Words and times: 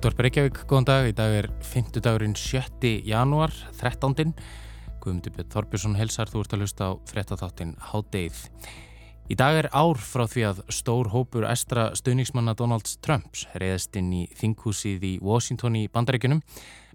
Útvarp 0.00 0.22
Reykjavík, 0.24 0.58
góðan 0.64 0.86
dag. 0.88 1.06
Í 1.10 1.12
dag 1.12 1.34
er 1.36 1.46
5. 1.60 1.98
dagurinn 2.00 2.32
7. 2.32 2.88
janúar, 3.04 3.52
13. 3.76 4.30
Guðmundur 4.96 5.34
Björn 5.34 5.50
Þorbjörnsson 5.52 5.96
helsar, 5.98 6.30
þú 6.32 6.40
ert 6.40 6.54
að 6.56 6.62
hlusta 6.62 6.86
á 6.88 6.92
frettatháttin 7.10 7.74
Hádeið. 7.90 8.38
Í 9.28 9.36
dag 9.36 9.58
er 9.58 9.68
ár 9.76 10.00
frá 10.00 10.24
því 10.24 10.46
að 10.48 10.62
stór 10.72 11.10
hópur 11.12 11.44
estra 11.50 11.90
stöðningsmanna 12.00 12.54
Donalds 12.56 12.96
Trumps 13.04 13.44
reyðast 13.52 13.98
inn 14.00 14.08
í 14.16 14.22
þinghúsið 14.40 15.04
í 15.04 15.12
Washington 15.20 15.76
í 15.82 15.84
bandaríkunum 15.92 16.40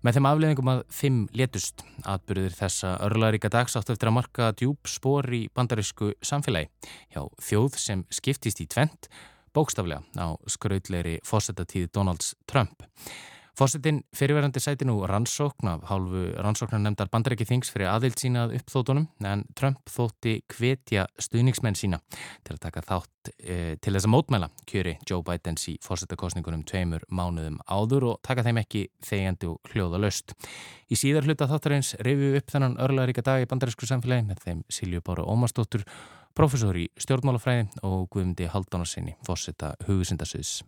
með 0.01 0.17
þeim 0.17 0.29
afleðingum 0.31 0.73
að 0.73 0.83
fimm 0.89 1.21
letust. 1.37 1.85
Atbyrðir 2.09 2.57
þessa 2.57 2.95
örlaríka 3.05 3.53
dags 3.53 3.77
átt 3.77 3.93
eftir 3.93 4.09
að 4.09 4.17
marka 4.17 4.49
djúb 4.57 4.81
spór 4.89 5.29
í 5.29 5.45
bandarísku 5.53 6.15
samfélagi 6.25 6.73
hjá 7.13 7.21
þjóð 7.51 7.79
sem 7.85 8.05
skiptist 8.09 8.65
í 8.65 8.69
tvent 8.73 9.13
bókstaflega 9.55 10.03
á 10.19 10.27
skraudleiri 10.51 11.19
fósettatíð 11.25 11.89
Donalds 11.95 12.35
Trump. 12.49 12.83
Fósettin 13.55 14.01
fyrirverandi 14.11 14.59
sæti 14.59 14.83
nú 14.83 14.97
rannsókn 15.07 15.69
af 15.71 15.83
hálfu 15.87 16.25
rannsóknar 16.43 16.81
nefndar 16.83 17.07
bandaræki 17.07 17.45
þings 17.47 17.69
fyrir 17.71 17.87
aðild 17.87 18.19
sínað 18.19 18.57
uppþótunum 18.57 19.05
en 19.23 19.45
Trump 19.55 19.79
þótti 19.87 20.33
hvetja 20.51 21.05
stuðningsmenn 21.23 21.77
sína 21.79 22.01
til 22.43 22.57
að 22.57 22.59
taka 22.65 22.83
þátt 22.83 23.31
e, 23.39 23.77
til 23.79 23.93
þess 23.95 24.09
að 24.09 24.11
mótmæla 24.11 24.49
kjöri 24.67 24.97
Joe 25.07 25.23
Bidens 25.23 25.69
í 25.71 25.77
fósettakostningunum 25.87 26.65
tveimur 26.67 27.07
mánuðum 27.07 27.61
áður 27.63 28.09
og 28.09 28.19
taka 28.27 28.43
þeim 28.43 28.59
ekki 28.65 28.83
þegjandi 29.07 29.53
og 29.53 29.71
hljóða 29.71 30.03
löst. 30.03 30.35
Í 30.91 30.99
síðar 30.99 31.23
hluta 31.23 31.47
þáttarins 31.47 31.95
reyfu 32.03 32.35
upp 32.35 32.51
þennan 32.51 32.75
örlaríka 32.83 33.23
dag 33.23 33.39
í 33.39 33.47
bandarísku 33.47 33.87
samfélagi 33.87 34.27
með 34.33 34.43
þeim 34.43 34.65
Silju 34.67 34.99
Bára 34.99 35.23
Ómarsdóttur 35.23 35.87
professor 36.35 36.75
í 36.77 36.89
stjórnmálafræði 36.99 37.67
og 37.87 38.07
Guðmundi 38.11 38.51
Haldónarsinni, 38.51 39.15
fósita 39.25 39.73
hugusindasöðs. 39.87 40.61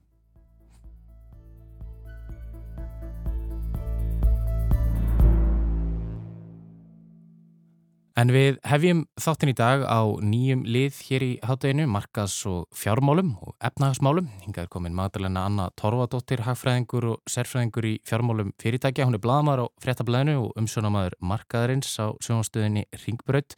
En 8.18 8.32
við 8.34 8.56
hefjum 8.66 9.04
þáttin 9.22 9.52
í 9.52 9.54
dag 9.54 9.84
á 9.86 10.02
nýjum 10.26 10.64
lið 10.66 10.96
hér 11.06 11.22
í 11.22 11.34
hátteginu, 11.46 11.84
markas 11.86 12.34
og 12.50 12.64
fjármálum 12.74 13.36
og 13.46 13.54
efnahagsmálum. 13.62 14.32
Hingað 14.42 14.64
er 14.64 14.72
komin 14.74 14.96
Magdalena 14.98 15.44
Anna 15.46 15.68
Torfadóttir, 15.78 16.42
hagfræðingur 16.48 17.12
og 17.12 17.30
sérfræðingur 17.30 17.86
í 17.86 17.92
fjármálum 18.10 18.56
fyrirtækja. 18.58 19.06
Hún 19.06 19.20
er 19.20 19.22
bladamæður 19.22 19.68
á 19.70 19.74
fréttablaðinu 19.86 20.36
og 20.48 20.58
umsjónamaður 20.58 21.18
markaðarins 21.22 21.94
á 22.02 22.10
sjónastöðinni 22.26 22.88
Ringbrödd. 23.04 23.54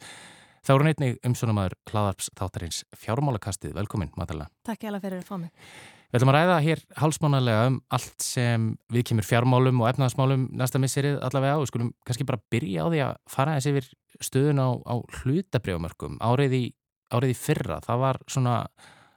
Þá 0.60 0.74
er 0.74 0.82
hún 0.82 0.90
einnig 0.90 1.22
umsjónamaður 1.24 1.76
hlaðarps 1.88 2.28
þáttarins 2.36 2.82
fjármálakastið. 3.00 3.72
Velkomin, 3.78 4.12
Magdalena. 4.18 4.50
Takk 4.68 4.84
ég 4.84 4.90
alveg 4.90 5.06
fyrir 5.06 5.22
að 5.22 5.30
fá 5.30 5.36
mig. 5.40 5.54
Við 6.10 6.18
ætlum 6.18 6.32
að 6.32 6.36
ræða 6.36 6.54
hér 6.64 6.80
hálsmánalega 6.98 7.66
um 7.70 7.76
allt 7.96 8.24
sem 8.24 8.64
við 8.90 9.04
kemur 9.10 9.26
fjármálum 9.28 9.80
og 9.80 9.88
efnaðasmálum 9.92 10.48
næsta 10.58 10.80
missirið 10.82 11.20
allavega 11.22 11.56
og 11.60 11.62
við 11.62 11.70
skulum 11.70 11.92
kannski 12.08 12.26
bara 12.26 12.42
byrja 12.50 12.82
á 12.82 12.86
því 12.90 13.02
að 13.04 13.12
fara 13.30 13.54
þessi 13.56 13.72
yfir 13.72 13.90
stöðun 14.26 14.60
á, 14.60 14.68
á 14.90 14.94
hlutabrjámörkum 15.20 16.18
árið 16.18 16.56
í, 16.58 16.64
árið 17.14 17.32
í 17.32 17.38
fyrra. 17.38 17.78
Það 17.86 18.02
var 18.02 18.20
svona, 18.26 18.56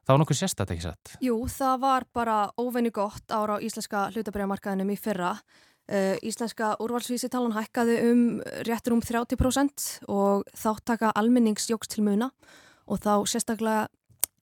það 0.06 0.14
var 0.14 0.22
nokkuð 0.22 0.40
sérstætt 0.44 0.76
ekki 0.76 0.86
satt? 0.86 1.16
Jú, 1.26 1.40
það 1.50 1.82
var 1.82 2.08
bara 2.14 2.38
óvenni 2.62 2.94
gott 2.94 3.34
ára 3.34 3.58
á 3.58 3.64
íslenska 3.66 4.06
hlutabrjámarkaðinum 4.14 4.94
í 4.94 5.00
fyrra. 5.02 5.34
Uh, 5.84 6.16
íslenska 6.24 6.78
úrvalsvísitalan 6.80 7.52
hækkaði 7.58 7.96
um 8.08 8.20
réttur 8.64 8.94
um 8.96 9.02
30% 9.04 9.88
og 10.08 10.46
þáttaka 10.56 11.10
almenningsjóks 11.20 11.92
til 11.92 12.06
muna 12.06 12.30
og 12.88 13.02
þá 13.04 13.28
sérstaklega 13.28 13.90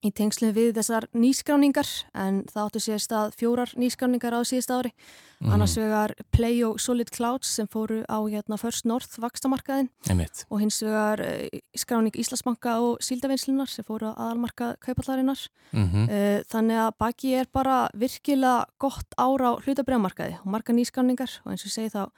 í 0.02 0.10
tengslu 0.16 0.50
við 0.56 0.74
þessar 0.80 1.06
nýskráningar 1.14 1.90
en 2.18 2.42
það 2.50 2.64
áttu 2.64 2.82
síðast 2.82 3.12
að 3.14 3.36
fjórar 3.38 3.74
nýskráningar 3.78 4.34
á 4.34 4.42
síðast 4.48 4.74
ári 4.74 4.92
mm. 4.94 5.52
annars 5.54 5.76
vegar 5.78 6.14
Play 6.34 6.64
og 6.66 6.80
Solid 6.82 7.12
Clouds 7.14 7.52
sem 7.60 7.70
fóru 7.70 8.02
á 8.10 8.18
hérna, 8.26 8.58
First 8.62 8.88
North 8.90 9.20
vakstamarkaðin 9.22 9.92
Einmitt. 10.10 10.46
og 10.50 10.64
hins 10.64 10.82
vegar 10.82 11.22
uh, 11.22 11.62
skráning 11.78 12.18
Íslasbanka 12.18 12.80
og 12.82 13.06
Síldavinslunar 13.06 13.70
sem 13.70 13.86
fóru 13.86 14.10
á 14.10 14.14
aðalmarkað 14.18 14.80
kaupallarinnar 14.88 15.46
mm 15.72 15.88
-hmm. 15.88 16.44
þannig 16.50 16.78
að 16.82 16.92
baki 16.98 17.34
er 17.38 17.48
bara 17.54 17.90
virkilega 17.94 18.66
gott 18.78 19.14
ára 19.18 19.54
á 19.54 19.62
hlutabriðamarkaði 19.62 20.42
og 20.42 20.50
marga 20.50 20.74
nýskráningar 20.74 21.42
og 21.46 21.52
eins 21.52 21.66
og 21.66 21.72
segi 21.72 21.94
þá 21.94 22.10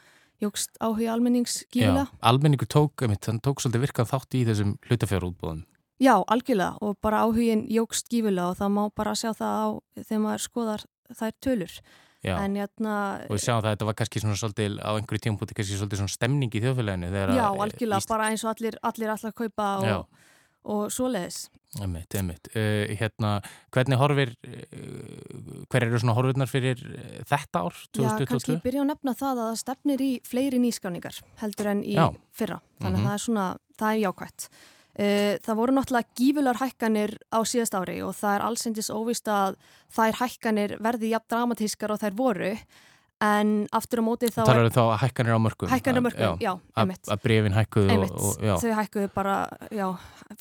jógst 0.42 0.72
áhuga 0.80 1.14
almennings 1.14 1.64
gíla. 1.72 2.08
Já, 2.08 2.18
almenningu 2.22 2.66
tók, 2.66 3.02
einmitt, 3.02 3.26
hann 3.26 3.40
tók 3.40 3.62
svolítið 3.62 3.86
virkað 3.86 4.12
þátt 4.12 4.36
í 4.36 4.46
þessum 4.48 4.78
hlutafjárútbóðum 4.88 5.64
Já, 6.02 6.16
algjörlega 6.28 6.80
og 6.81 6.98
bara 7.02 7.24
áhugin 7.26 7.68
jógst 7.70 8.09
gífulega 8.09 8.50
og 8.52 8.58
það 8.58 8.74
má 8.78 8.84
bara 8.96 9.14
sjá 9.16 9.31
það 9.38 9.54
á 9.54 9.68
þegar 10.02 10.24
maður 10.24 10.44
skoðar 10.48 10.86
þær 11.14 11.38
tölur. 11.44 11.76
Já, 12.24 12.38
en, 12.40 12.54
jæna, 12.56 12.98
og 13.28 13.36
við 13.36 13.42
sjáum 13.44 13.59
það 13.59 13.66
að 13.68 13.74
þetta 13.74 13.88
var 13.90 13.96
kannski 14.00 14.22
svona 14.24 14.38
svolítið 14.40 14.78
á 14.80 14.92
einhverju 14.96 15.24
tímpúti 15.26 15.56
kannski 15.58 15.76
svolítið 15.76 16.00
svona 16.00 16.14
stemning 16.14 16.54
í 16.56 16.62
þjóðfélaginu. 16.64 17.09
Já, 17.36 17.48
algjörlega, 17.52 18.00
íst... 18.00 18.12
bara 18.14 18.30
eins 18.31 18.46
og 18.46 18.54
allir, 18.54 18.78
allir 18.88 19.12
allar 19.12 19.34
kaupa 19.36 19.66
og, 19.84 20.22
og 20.64 20.86
svoleiðis. 20.96 21.42
Emitt, 21.84 22.16
emitt. 22.16 22.48
Uh, 22.54 22.94
hérna, 22.96 23.34
hvernig 23.74 24.00
horfir, 24.00 24.31
uh, 24.46 25.66
hver 25.74 25.88
eru 25.88 26.00
svona 26.00 26.16
horfurnar 26.16 26.48
fyrir 26.48 26.80
þetta 27.28 27.66
ár, 27.66 27.80
2022? 27.98 28.24
Já, 28.24 28.30
kannski 28.30 28.58
byrja 28.70 28.86
að 28.86 28.92
nefna 28.94 29.16
það 29.20 29.34
að 29.34 29.50
það 29.50 29.60
stefnir 29.64 30.06
í 30.06 30.12
fleiri 30.30 30.62
nýskáningar 30.64 31.20
heldur 31.42 31.72
en 31.74 31.84
í 31.84 31.98
Já. 31.98 32.06
fyrra. 32.31 32.62
Þannig 32.80 32.88
mm 32.88 32.96
-hmm. 32.96 33.04
að 33.04 33.10
það 33.10 33.20
er 33.20 33.25
svona, 33.25 33.48
það 33.81 33.92
er 33.92 34.02
jákvæmt. 34.06 34.48
Eh, 34.94 35.40
það 35.42 35.58
voru 35.58 35.74
náttúrulega 35.74 36.14
gífular 36.14 36.59
hækkanir 36.62 37.16
á 37.34 37.42
síðast 37.42 37.74
ári 37.74 37.96
og 38.06 38.14
það 38.14 38.36
er 38.36 38.44
allsendis 38.46 38.92
óvist 38.94 39.26
að 39.26 39.56
þær 39.90 40.20
hækkanir 40.20 40.76
verði 40.86 41.09
jafn 41.16 41.31
dramatískar 41.34 41.96
og 41.96 42.02
þær 42.04 42.18
voru 42.20 42.52
en 43.24 43.52
aftur 43.76 44.02
á 44.02 44.04
móti 44.04 44.30
þá... 44.32 44.42
Það 44.44 44.62
er 44.62 44.72
þá 44.76 44.84
hækkanir 45.04 45.38
á 45.38 45.42
mörgum. 45.42 45.72
Hækkanir 45.72 46.04
á 46.04 46.06
mörgum, 46.08 46.42
já, 46.44 46.54
einmitt. 46.80 47.04
Að 47.08 47.22
brefin 47.24 47.56
hækkuðu 47.58 48.00
og, 48.00 48.16
og, 48.18 48.42
já. 48.44 48.56
Þau 48.64 48.74
hækkuðu 48.80 49.12
bara, 49.16 49.38
já, 49.72 49.86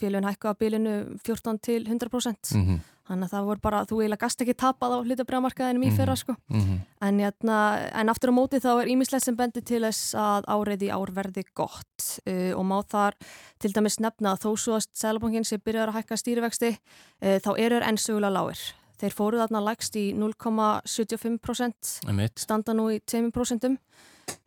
félagin 0.01 0.31
hækkuðu 0.31 0.55
á 0.55 0.61
bílinu 0.63 0.97
14 1.23 1.63
til 1.63 1.85
100%. 1.87 2.57
Mm 2.57 2.67
-hmm. 2.67 2.81
Þannig 3.03 3.27
að 3.27 3.33
það 3.35 3.47
voru 3.49 3.61
bara, 3.61 3.79
þú 3.91 3.97
eiginlega 3.99 4.23
gast 4.23 4.43
ekki 4.45 4.55
tapað 4.55 4.93
á 4.95 4.99
hlutabriðamarkaðinum 5.03 5.83
í 5.83 5.89
mhm. 5.91 5.97
fyrra 5.99 6.15
sko. 6.17 6.37
Mm 6.49 6.61
-hmm. 6.61 6.79
en, 7.03 7.19
jæna, 7.21 7.57
en 8.01 8.09
aftur 8.09 8.31
á 8.31 8.35
móti 8.35 8.61
þá 8.63 8.71
er 8.81 8.91
ímislegt 8.95 9.25
sem 9.25 9.37
bendir 9.37 9.65
til 9.65 9.83
þess 9.83 10.15
að 10.15 10.47
árið 10.47 10.83
í 10.87 10.91
ár 10.95 11.11
verði 11.11 11.45
gott 11.55 12.21
uh, 12.27 12.53
og 12.55 12.65
má 12.65 12.79
þar 12.87 13.15
til 13.59 13.73
dæmis 13.75 13.99
nefna 13.99 14.33
að 14.33 14.47
þó 14.47 14.51
svo 14.57 14.75
að 14.79 14.87
Sælabankin 14.95 15.45
sé 15.45 15.59
byrjar 15.59 15.89
að 15.89 15.95
hækka 15.99 16.17
stýrivexti 16.17 16.71
uh, 16.79 17.39
þá 17.43 17.51
eru 17.59 17.83
enn 17.83 17.99
sögulega 17.99 18.31
lágir. 18.31 18.75
Þeir 19.03 19.15
fóruð 19.19 19.43
þarna 19.43 19.61
lægst 19.67 19.97
í 19.99 20.05
0,75% 20.15 21.95
standa 22.39 22.75
nú 22.79 22.85
í 22.95 23.01
2%. 23.03 23.73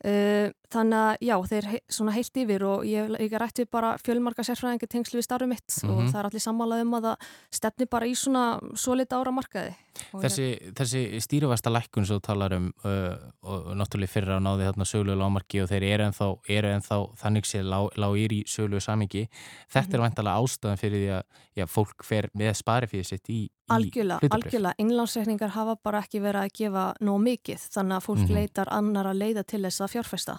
Uh, 0.05 0.47
þannig 0.73 0.99
að 0.99 1.25
já, 1.27 1.35
þeir 1.51 1.67
svona 1.97 2.13
heilt 2.16 2.40
yfir 2.41 2.66
og 2.67 2.85
ég 2.87 3.16
hef 3.19 3.35
rættið 3.41 3.69
bara 3.72 3.95
fjölmarka 4.01 4.45
sérfræðingar 4.45 4.91
tengslu 4.91 5.19
við 5.19 5.28
starfum 5.28 5.49
mitt 5.49 5.66
mm 5.67 5.90
-hmm. 5.90 5.91
og 5.91 6.01
mhm. 6.01 6.11
það 6.11 6.19
er 6.19 6.29
allir 6.29 6.45
sammálað 6.45 6.81
um 6.81 6.93
að 6.93 7.07
það 7.07 7.16
stefni 7.51 7.85
bara 7.85 8.05
í 8.05 8.16
svona 8.16 8.59
solid 8.75 9.13
ára 9.13 9.31
markaði. 9.31 9.75
Þessi, 9.95 10.47
þessi 10.75 11.22
stýruvasta 11.23 11.72
lækkun 11.72 12.05
sem 12.05 12.17
þú 12.17 12.22
talar 12.22 12.53
um 12.53 12.73
uh, 12.84 13.16
og 13.41 13.75
náttúrulega 13.79 14.11
fyrir 14.11 14.35
að 14.35 14.43
náði 14.43 14.67
þarna 14.67 14.85
söglu 14.85 15.16
lámarki 15.16 15.61
og 15.63 15.69
þeir 15.69 15.84
eru 15.84 16.03
ennþá, 16.03 16.28
eru 16.49 16.67
ennþá 16.67 16.97
þannig 17.16 17.45
séð 17.45 17.63
lág, 17.63 17.85
lág 17.95 18.17
ír 18.17 18.31
í 18.34 18.43
söglu 18.47 18.79
samingi. 18.79 19.29
Þetta 19.69 19.79
mm 19.79 19.91
-hmm. 19.91 19.93
er 19.93 19.99
mhm. 19.99 20.05
vantalega 20.05 20.40
ástæðan 20.40 20.78
fyrir 20.78 20.99
því 20.99 21.11
að 21.17 21.23
já, 21.55 21.66
fólk 21.66 22.03
fer 22.03 22.29
með 22.34 22.53
spari 22.53 22.87
fyrir 22.87 23.05
sitt 23.05 23.29
í 23.29 23.49
Algjörlega, 23.66 24.19
algjörlega. 24.29 24.75
Innlánsreikningar 24.78 25.49
hafa 25.55 25.73
bara 25.81 26.03
ekki 26.03 26.19
verið 26.22 26.43
að 26.43 26.51
gefa 26.59 26.84
nóg 27.01 27.22
mikið 27.23 27.63
þannig 27.73 27.95
að 27.95 28.03
fólk 28.05 28.19
mm 28.19 28.25
-hmm. 28.25 28.35
leitar 28.35 28.69
annar 28.69 29.07
að 29.09 29.22
leiða 29.23 29.43
til 29.43 29.61
þess 29.63 29.81
að 29.81 29.91
fjárfesta. 29.95 30.37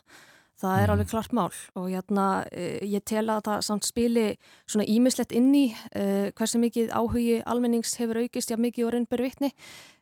Það 0.57 0.77
er 0.77 0.87
mm. 0.87 0.93
alveg 0.95 1.09
klart 1.11 1.35
mál 1.37 1.51
og 1.77 1.89
hérna, 1.93 2.27
eh, 2.49 2.79
ég 2.89 3.05
tel 3.05 3.27
að 3.29 3.43
það 3.45 3.65
samt 3.67 3.85
spili 3.85 4.25
svona 4.65 4.87
ímislegt 4.89 5.35
inn 5.37 5.51
í 5.53 5.67
eh, 5.93 6.31
hversu 6.37 6.61
mikið 6.63 6.95
áhugi 6.97 7.43
almennings 7.45 7.93
hefur 8.01 8.23
aukist, 8.23 8.53
já 8.53 8.57
mikið 8.57 8.87
og 8.87 8.95
raunberi 8.95 9.27
vittni. 9.27 9.53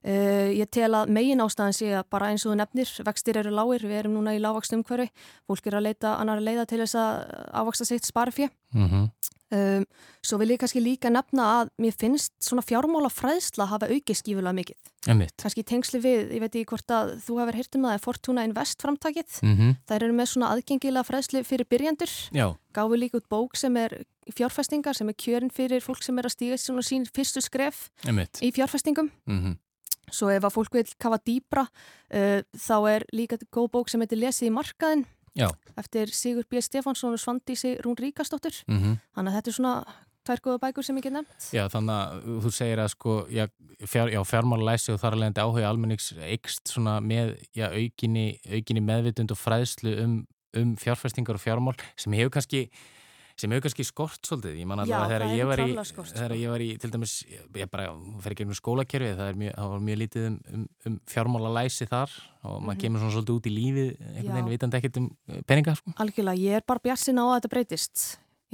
Eh, 0.07 0.55
ég 0.55 0.71
tel 0.71 0.93
að 0.95 1.11
megin 1.17 1.43
ástæðan 1.43 1.75
sé 1.75 1.91
að 1.99 2.07
bara 2.15 2.31
eins 2.31 2.47
og 2.47 2.53
þú 2.53 2.61
nefnir, 2.61 2.93
vextir 3.09 3.41
eru 3.43 3.51
lágir, 3.57 3.89
við 3.89 4.05
erum 4.05 4.15
núna 4.21 4.37
í 4.37 4.43
lágvakst 4.45 4.77
umhverfi, 4.79 5.11
fólk 5.51 5.67
er 5.67 5.79
að 5.81 5.89
leita 5.89 6.15
annar 6.21 6.45
leiða 6.45 6.69
til 6.71 6.85
þess 6.85 7.01
að 7.03 7.25
ávaksta 7.51 7.89
sitt 7.91 8.07
sparfið. 8.07 8.55
Mm 8.77 8.89
-hmm. 8.89 9.11
Um, 9.55 9.85
svo 10.25 10.39
vil 10.41 10.55
ég 10.55 10.61
kannski 10.63 10.81
líka 10.83 11.11
nefna 11.13 11.47
að 11.61 11.71
mér 11.85 11.95
finnst 12.01 12.33
svona 12.43 12.65
fjármála 12.65 13.11
fræðsla 13.13 13.69
hafa 13.71 13.91
aukið 13.93 14.19
skífulega 14.19 14.57
mikið. 14.57 14.79
Emitt. 15.13 15.35
Kannski 15.43 15.65
tengsli 15.69 16.01
við, 16.03 16.33
ég 16.35 16.43
veit 16.43 16.51
ekki 16.57 16.71
hvort 16.73 16.95
að 16.97 17.13
þú 17.27 17.39
hefur 17.43 17.59
hirt 17.61 17.79
um 17.79 17.85
það, 17.87 17.95
er 17.95 18.03
Fortuna 18.03 18.47
Invest 18.49 18.83
framtakið. 18.83 19.39
Mm 19.45 19.57
-hmm. 19.57 19.77
Það 19.87 19.97
eru 19.97 20.13
með 20.13 20.29
svona 20.33 20.51
aðgengilega 20.55 21.09
fræðsli 21.11 21.45
fyrir 21.45 21.67
byrjandur. 21.69 22.13
Já. 22.33 22.47
Gáðu 22.75 22.97
líka 22.97 23.19
út 23.19 23.29
bók 23.29 23.57
sem 23.57 23.77
er 23.77 24.05
fjárfestingar, 24.33 24.95
sem 24.97 25.09
er 25.09 25.15
kjörin 25.15 25.53
fyrir 25.53 25.81
fólk 25.81 26.03
sem 26.03 26.19
er 26.19 26.25
að 26.25 26.35
stíga 26.35 26.57
svona 26.57 26.83
sín 26.83 27.05
fyrstu 27.05 27.41
skref 27.41 27.91
Emitt. 28.07 28.41
í 28.41 28.51
fjárfestingum. 28.51 29.11
Mm 29.27 29.41
-hmm. 29.41 29.59
Svo 30.11 30.29
ef 30.31 30.43
að 30.43 30.53
fólk 30.53 30.73
vil 30.73 30.85
kafa 30.99 31.19
dýbra, 31.25 31.69
uh, 32.13 32.43
þá 32.57 32.77
er 32.89 33.05
líka 33.13 33.39
góð 33.51 33.71
bók 33.71 33.89
sem 33.89 34.01
heitir 34.01 34.19
Lesið 34.19 34.49
í 34.49 34.51
markaðin 34.51 35.07
Já. 35.35 35.49
eftir 35.77 36.13
Sigur 36.15 36.45
B. 36.51 36.63
Stefánsson 36.63 37.13
og 37.17 37.19
Svandísi 37.19 37.77
Rún 37.83 37.99
Ríkastóttur 37.99 38.55
mm 38.67 38.79
-hmm. 38.79 38.99
þannig 39.15 39.31
að 39.31 39.37
þetta 39.37 39.51
er 39.51 39.59
svona 39.59 39.85
tvær 40.25 40.41
góða 40.41 40.61
bækur 40.63 40.85
sem 40.85 40.97
ég 40.97 41.03
get 41.03 41.13
nefnt. 41.13 41.49
Já, 41.53 41.69
þannig 41.69 41.95
að 41.95 42.41
þú 42.45 42.51
segir 42.51 42.79
að 42.79 42.89
sko, 42.89 43.27
já, 43.29 43.45
fjár, 43.85 44.09
já 44.13 44.21
fjármálalæsi 44.25 44.93
og 44.95 45.01
þar 45.03 45.13
alveg 45.13 45.39
áhuga 45.39 45.69
almennings 45.69 46.13
eikst 46.17 46.69
svona 46.69 47.01
með, 47.01 47.35
já, 47.57 47.69
aukinni, 47.69 48.41
aukinni 48.49 48.81
meðvitund 48.81 49.35
og 49.35 49.41
fræðslu 49.41 49.93
um, 50.05 50.27
um 50.57 50.77
fjárfestingar 50.77 51.35
og 51.35 51.45
fjármál 51.45 51.77
sem 51.97 52.13
hefur 52.13 52.31
kannski 52.31 52.71
sem 53.41 53.51
hefur 53.51 53.65
kannski 53.67 53.87
skort 53.87 54.29
svolítið, 54.29 54.59
ég 54.63 54.69
man 54.71 54.83
að 54.85 54.93
þegar 54.95 55.25
ég 55.35 55.49
var 55.49 55.63
í 55.65 55.69
þegar 55.75 56.35
ég 56.39 56.53
var 56.53 56.65
í, 56.65 56.69
til 56.79 56.91
dæmis 56.93 57.15
ég 57.27 57.71
bara 57.73 57.89
fer 58.23 58.35
ekki 58.35 58.47
um 58.47 58.55
skólakerfi 58.55 59.15
það, 59.19 59.39
mjög, 59.41 59.55
það 59.59 59.73
var 59.73 59.85
mjög 59.89 60.01
lítið 60.03 60.27
um, 60.29 60.37
um, 60.55 60.67
um 60.91 60.99
fjármála 61.11 61.55
læsi 61.59 61.89
þar 61.91 62.13
og 62.45 62.61
maður 62.61 62.75
-hmm. 62.75 62.83
kemur 62.85 63.03
svona 63.03 63.15
svolítið 63.17 63.39
út 63.39 63.49
í 63.51 63.55
lífið 63.55 63.89
einhvern 64.15 64.35
veginn 64.35 64.53
vitandi 64.55 64.79
ekkert 64.79 65.01
um 65.01 65.09
peninga 65.47 65.75
sko. 65.75 65.97
Algjörlega, 65.97 66.39
ég 66.39 66.61
er 66.61 66.67
bara 66.67 66.85
bjassin 66.85 67.19
á 67.19 67.25
að 67.25 67.35
þetta 67.39 67.55
breytist 67.55 68.05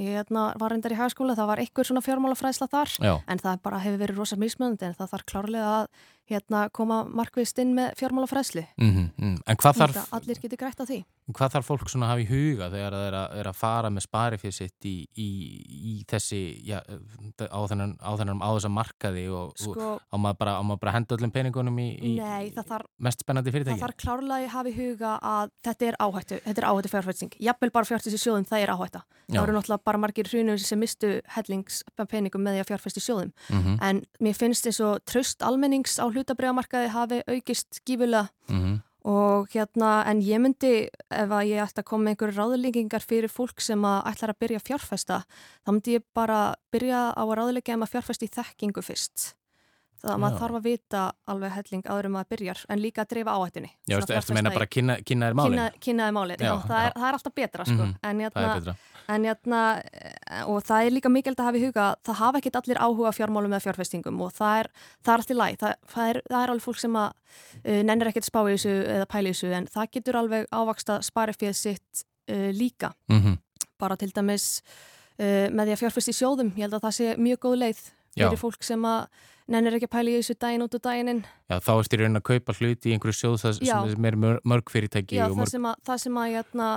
Ég 0.01 0.15
hérna, 0.17 0.47
var 0.57 0.73
reyndar 0.73 0.95
í 0.95 0.97
hagskóla, 0.97 1.35
það 1.37 1.49
var 1.51 1.59
einhver 1.61 1.85
svona 1.85 2.01
fjármálafræðsla 2.01 2.67
þar 2.71 2.93
Já. 3.03 3.11
en 3.27 3.41
það 3.41 3.59
bara 3.67 3.81
hefur 3.83 3.99
verið 4.01 4.17
rosa 4.17 4.37
mismönd 4.39 4.81
en 4.81 4.95
það 4.97 5.11
þarf 5.11 5.25
klárlega 5.29 5.73
að 5.75 6.07
hérna, 6.31 6.65
koma 6.73 7.01
markvist 7.07 7.59
inn 7.61 7.73
með 7.77 7.95
fjármálafræðsli. 7.99 8.65
Mm 8.77 8.91
-hmm, 8.91 9.09
mm. 9.17 9.37
En 9.45 9.57
hvað 9.57 9.81
þarf... 9.81 9.99
Allir 10.17 10.39
getur 10.41 10.61
grætt 10.61 10.81
á 10.81 10.85
því. 10.85 11.03
Hvað 11.31 11.53
þarf 11.53 11.67
fólk 11.69 11.89
svona 11.89 12.07
að 12.07 12.11
hafa 12.11 12.21
í 12.21 12.27
huga 12.27 12.67
þegar 12.71 12.95
það 12.95 13.05
er 13.07 13.15
að, 13.15 13.35
er 13.39 13.47
að 13.47 13.55
fara 13.55 13.89
með 13.89 14.03
sparifið 14.03 14.53
sitt 14.55 14.87
í, 14.89 14.95
í, 15.15 15.27
í 15.91 15.93
þessi, 16.09 16.41
já, 16.67 16.81
á 16.81 17.59
þennan 17.71 17.93
á, 18.01 18.11
á 18.43 18.49
þessa 18.57 18.71
markaði 18.73 19.25
og, 19.29 19.53
sko, 19.55 19.75
og 19.77 20.01
á 20.11 20.15
maður 20.19 20.39
bara, 20.41 20.55
bara 20.81 20.95
henda 20.97 21.15
öllum 21.15 21.31
peningunum 21.31 21.79
í, 21.79 21.87
í 22.01 22.15
nei, 22.17 22.51
þarf, 22.51 22.89
mest 22.99 23.23
spennandi 23.23 23.53
fyrirtæki? 23.53 23.79
Það 23.79 23.85
þarf 23.85 24.01
klárlega 24.03 24.49
að 24.49 24.53
hafa 24.55 24.73
í 24.73 24.75
huga 24.75 25.13
að 25.31 25.53
þetta 25.69 25.87
er 25.87 25.99
áhættu, 26.01 26.41
þetta 26.47 26.61
er 26.61 26.67
áhættu 26.67 26.93
fjárfærsing. 26.95 27.39
Jafnvel 27.39 27.71
bara 27.71 27.89
fjárfærsing 27.91 28.17
í 28.17 28.23
sjóðum, 28.25 28.47
það 28.49 28.65
er 28.65 28.73
áhætta. 28.75 29.03
Já. 29.31 29.37
Það 29.37 29.43
eru 29.45 29.55
náttúrulega 29.55 29.85
bara 29.87 30.01
margir 30.01 30.27
hrjunum 30.27 30.57
sem 30.59 30.81
mistu 30.81 31.11
hellingspeningum 31.35 32.43
með 32.43 32.57
því 32.57 32.63
að 32.63 32.69
fjárfæst 32.71 32.99
í 32.99 33.03
sjóðum. 33.05 33.31
Mm 33.47 33.61
-hmm. 33.61 33.77
En 33.87 34.01
mér 34.19 34.35
finnst 34.35 34.67
eins 34.67 34.81
og 34.83 34.99
tröst 35.07 35.45
almennings 35.45 35.99
á 36.01 36.05
hlutabriðamarkaði 36.21 36.93
hafi 36.93 37.19
aukist 37.27 37.81
gífulega 37.85 38.29
mm 38.49 38.61
-hmm. 38.61 38.79
og 39.11 39.49
hérna 39.49 40.05
en 40.05 40.21
ég 40.21 40.39
myndi 40.39 40.89
ef 41.09 41.29
að 41.29 41.47
ég 41.49 41.63
ætti 41.63 41.81
að 41.81 41.89
koma 41.89 42.03
með 42.03 42.11
einhverju 42.11 42.37
ráðleggingar 42.37 43.01
fyrir 43.01 43.29
fólk 43.29 43.61
sem 43.61 43.81
að 43.81 44.05
ætlar 44.11 44.29
að 44.29 44.39
byrja 44.39 44.57
að 44.57 44.67
fjárfæsta 44.69 45.23
þá 45.65 45.69
myndi 45.71 45.97
ég 45.97 46.03
bara 46.13 46.55
byrja 46.71 47.13
á 47.17 47.23
að 47.23 47.35
ráðleggja 47.37 47.75
um 47.75 47.83
að 47.83 47.91
fjárfæsta 47.93 48.25
í 48.25 48.35
þekkingu 48.37 48.81
fyrst 48.81 49.35
það 50.01 50.13
að 50.13 50.21
maður 50.23 50.39
þarf 50.41 50.57
að 50.57 50.67
vita 50.67 51.01
alveg 51.31 51.53
helling 51.55 51.83
áður 51.85 52.07
um 52.09 52.15
að 52.19 52.29
byrjar 52.33 52.61
en 52.73 52.81
líka 52.81 53.03
að 53.03 53.11
dreifa 53.13 53.35
áhættinni 53.37 53.69
Já, 53.71 53.95
þú 53.99 54.15
ert 54.15 54.31
að 54.31 54.37
meina 54.37 54.53
bara 54.53 54.67
kynna, 54.67 54.95
kynna 55.05 55.29
þér 55.29 55.37
málin 55.37 55.51
Kynna, 55.51 55.81
kynna 55.85 56.07
þér 56.07 56.15
málin, 56.17 56.41
já, 56.41 56.47
já, 56.47 56.53
það, 56.71 56.85
er, 56.85 56.95
það 56.95 57.07
er 57.07 57.17
alltaf 57.17 57.35
betra 57.37 57.65
sko. 57.65 57.75
mm 57.75 57.83
-hmm. 57.83 58.09
en, 58.09 58.21
jætna, 58.25 58.47
betra. 58.55 58.75
en 59.15 59.25
jætna, 59.29 59.61
eh, 60.01 60.43
og 60.49 60.63
það 60.69 60.85
er 60.85 60.95
líka 60.95 61.09
mikilvægt 61.09 61.39
að 61.39 61.49
hafa 61.49 61.57
í 61.57 61.65
huga 61.65 61.87
það 62.07 62.19
hafa 62.21 62.37
ekkit 62.41 62.59
allir 62.61 62.81
áhuga 62.81 63.11
fjármálum 63.11 63.53
eða 63.53 63.65
fjárfestingum 63.65 64.21
og 64.21 64.31
það 64.33 64.59
er, 64.59 64.67
það 65.03 65.13
er 65.13 65.19
allt 65.19 65.31
í 65.31 65.39
læg 65.41 65.57
það, 65.61 65.73
það, 65.93 66.21
það 66.29 66.43
er 66.43 66.49
alveg 66.49 66.65
fólk 66.65 66.79
sem 66.79 66.95
að 66.95 67.09
uh, 67.11 67.81
nennir 67.83 68.07
ekkert 68.07 68.25
spá 68.25 68.41
í 68.41 68.55
þessu 68.55 68.75
eða 68.97 69.05
pæli 69.05 69.29
í 69.29 69.33
þessu 69.33 69.53
en 69.53 69.67
það 69.67 69.91
getur 69.91 70.15
alveg 70.17 70.47
ávaksta 70.51 71.01
sparifið 71.01 71.53
sitt 71.53 72.05
uh, 72.29 72.51
líka 72.51 72.93
mm 73.07 73.19
-hmm. 73.21 73.37
bara 73.77 73.95
til 73.95 74.11
dæmis 74.11 74.61
uh, 75.19 75.47
með 75.53 75.65
því 75.65 75.71
að 75.71 75.81
fjárfest 75.81 76.09
í 76.09 76.17
sjóðum 76.17 76.53
ég 76.55 76.65
held 76.65 76.73
að 76.73 76.85
það 76.85 76.97
sé 76.97 77.15
mjög 77.17 77.39
góð 77.39 77.57
leið 77.57 77.81
fyrir 78.15 78.39
fólk 78.39 78.65
sem 78.65 78.87
að 78.87 79.05
nennir 79.51 79.75
ekki 79.75 79.87
að 79.89 79.93
pæla 79.95 80.11
í 80.11 80.17
þessu 80.19 80.35
daginn 80.39 80.63
út 80.65 80.75
og 80.77 80.83
daginninn. 80.85 81.21
Já, 81.51 81.55
þá 81.59 81.71
erst 81.73 81.95
ég 81.95 82.01
raun 82.01 82.19
að 82.19 82.25
kaupa 82.29 82.55
hluti 82.55 82.91
í 82.91 82.95
einhverju 82.95 83.17
sjóð 83.17 83.37
það 83.41 83.59
sem 83.65 84.07
er 84.07 84.17
mörg 84.21 84.71
fyrirtæki. 84.71 85.17
Já, 85.17 85.25
það, 85.25 85.37
mörg... 85.41 85.51
Sem 85.51 85.67
að, 85.67 85.79
það 85.89 86.01
sem 86.05 86.19
að, 86.21 86.27
jæna, 86.31 86.41
hérna, 86.41 86.69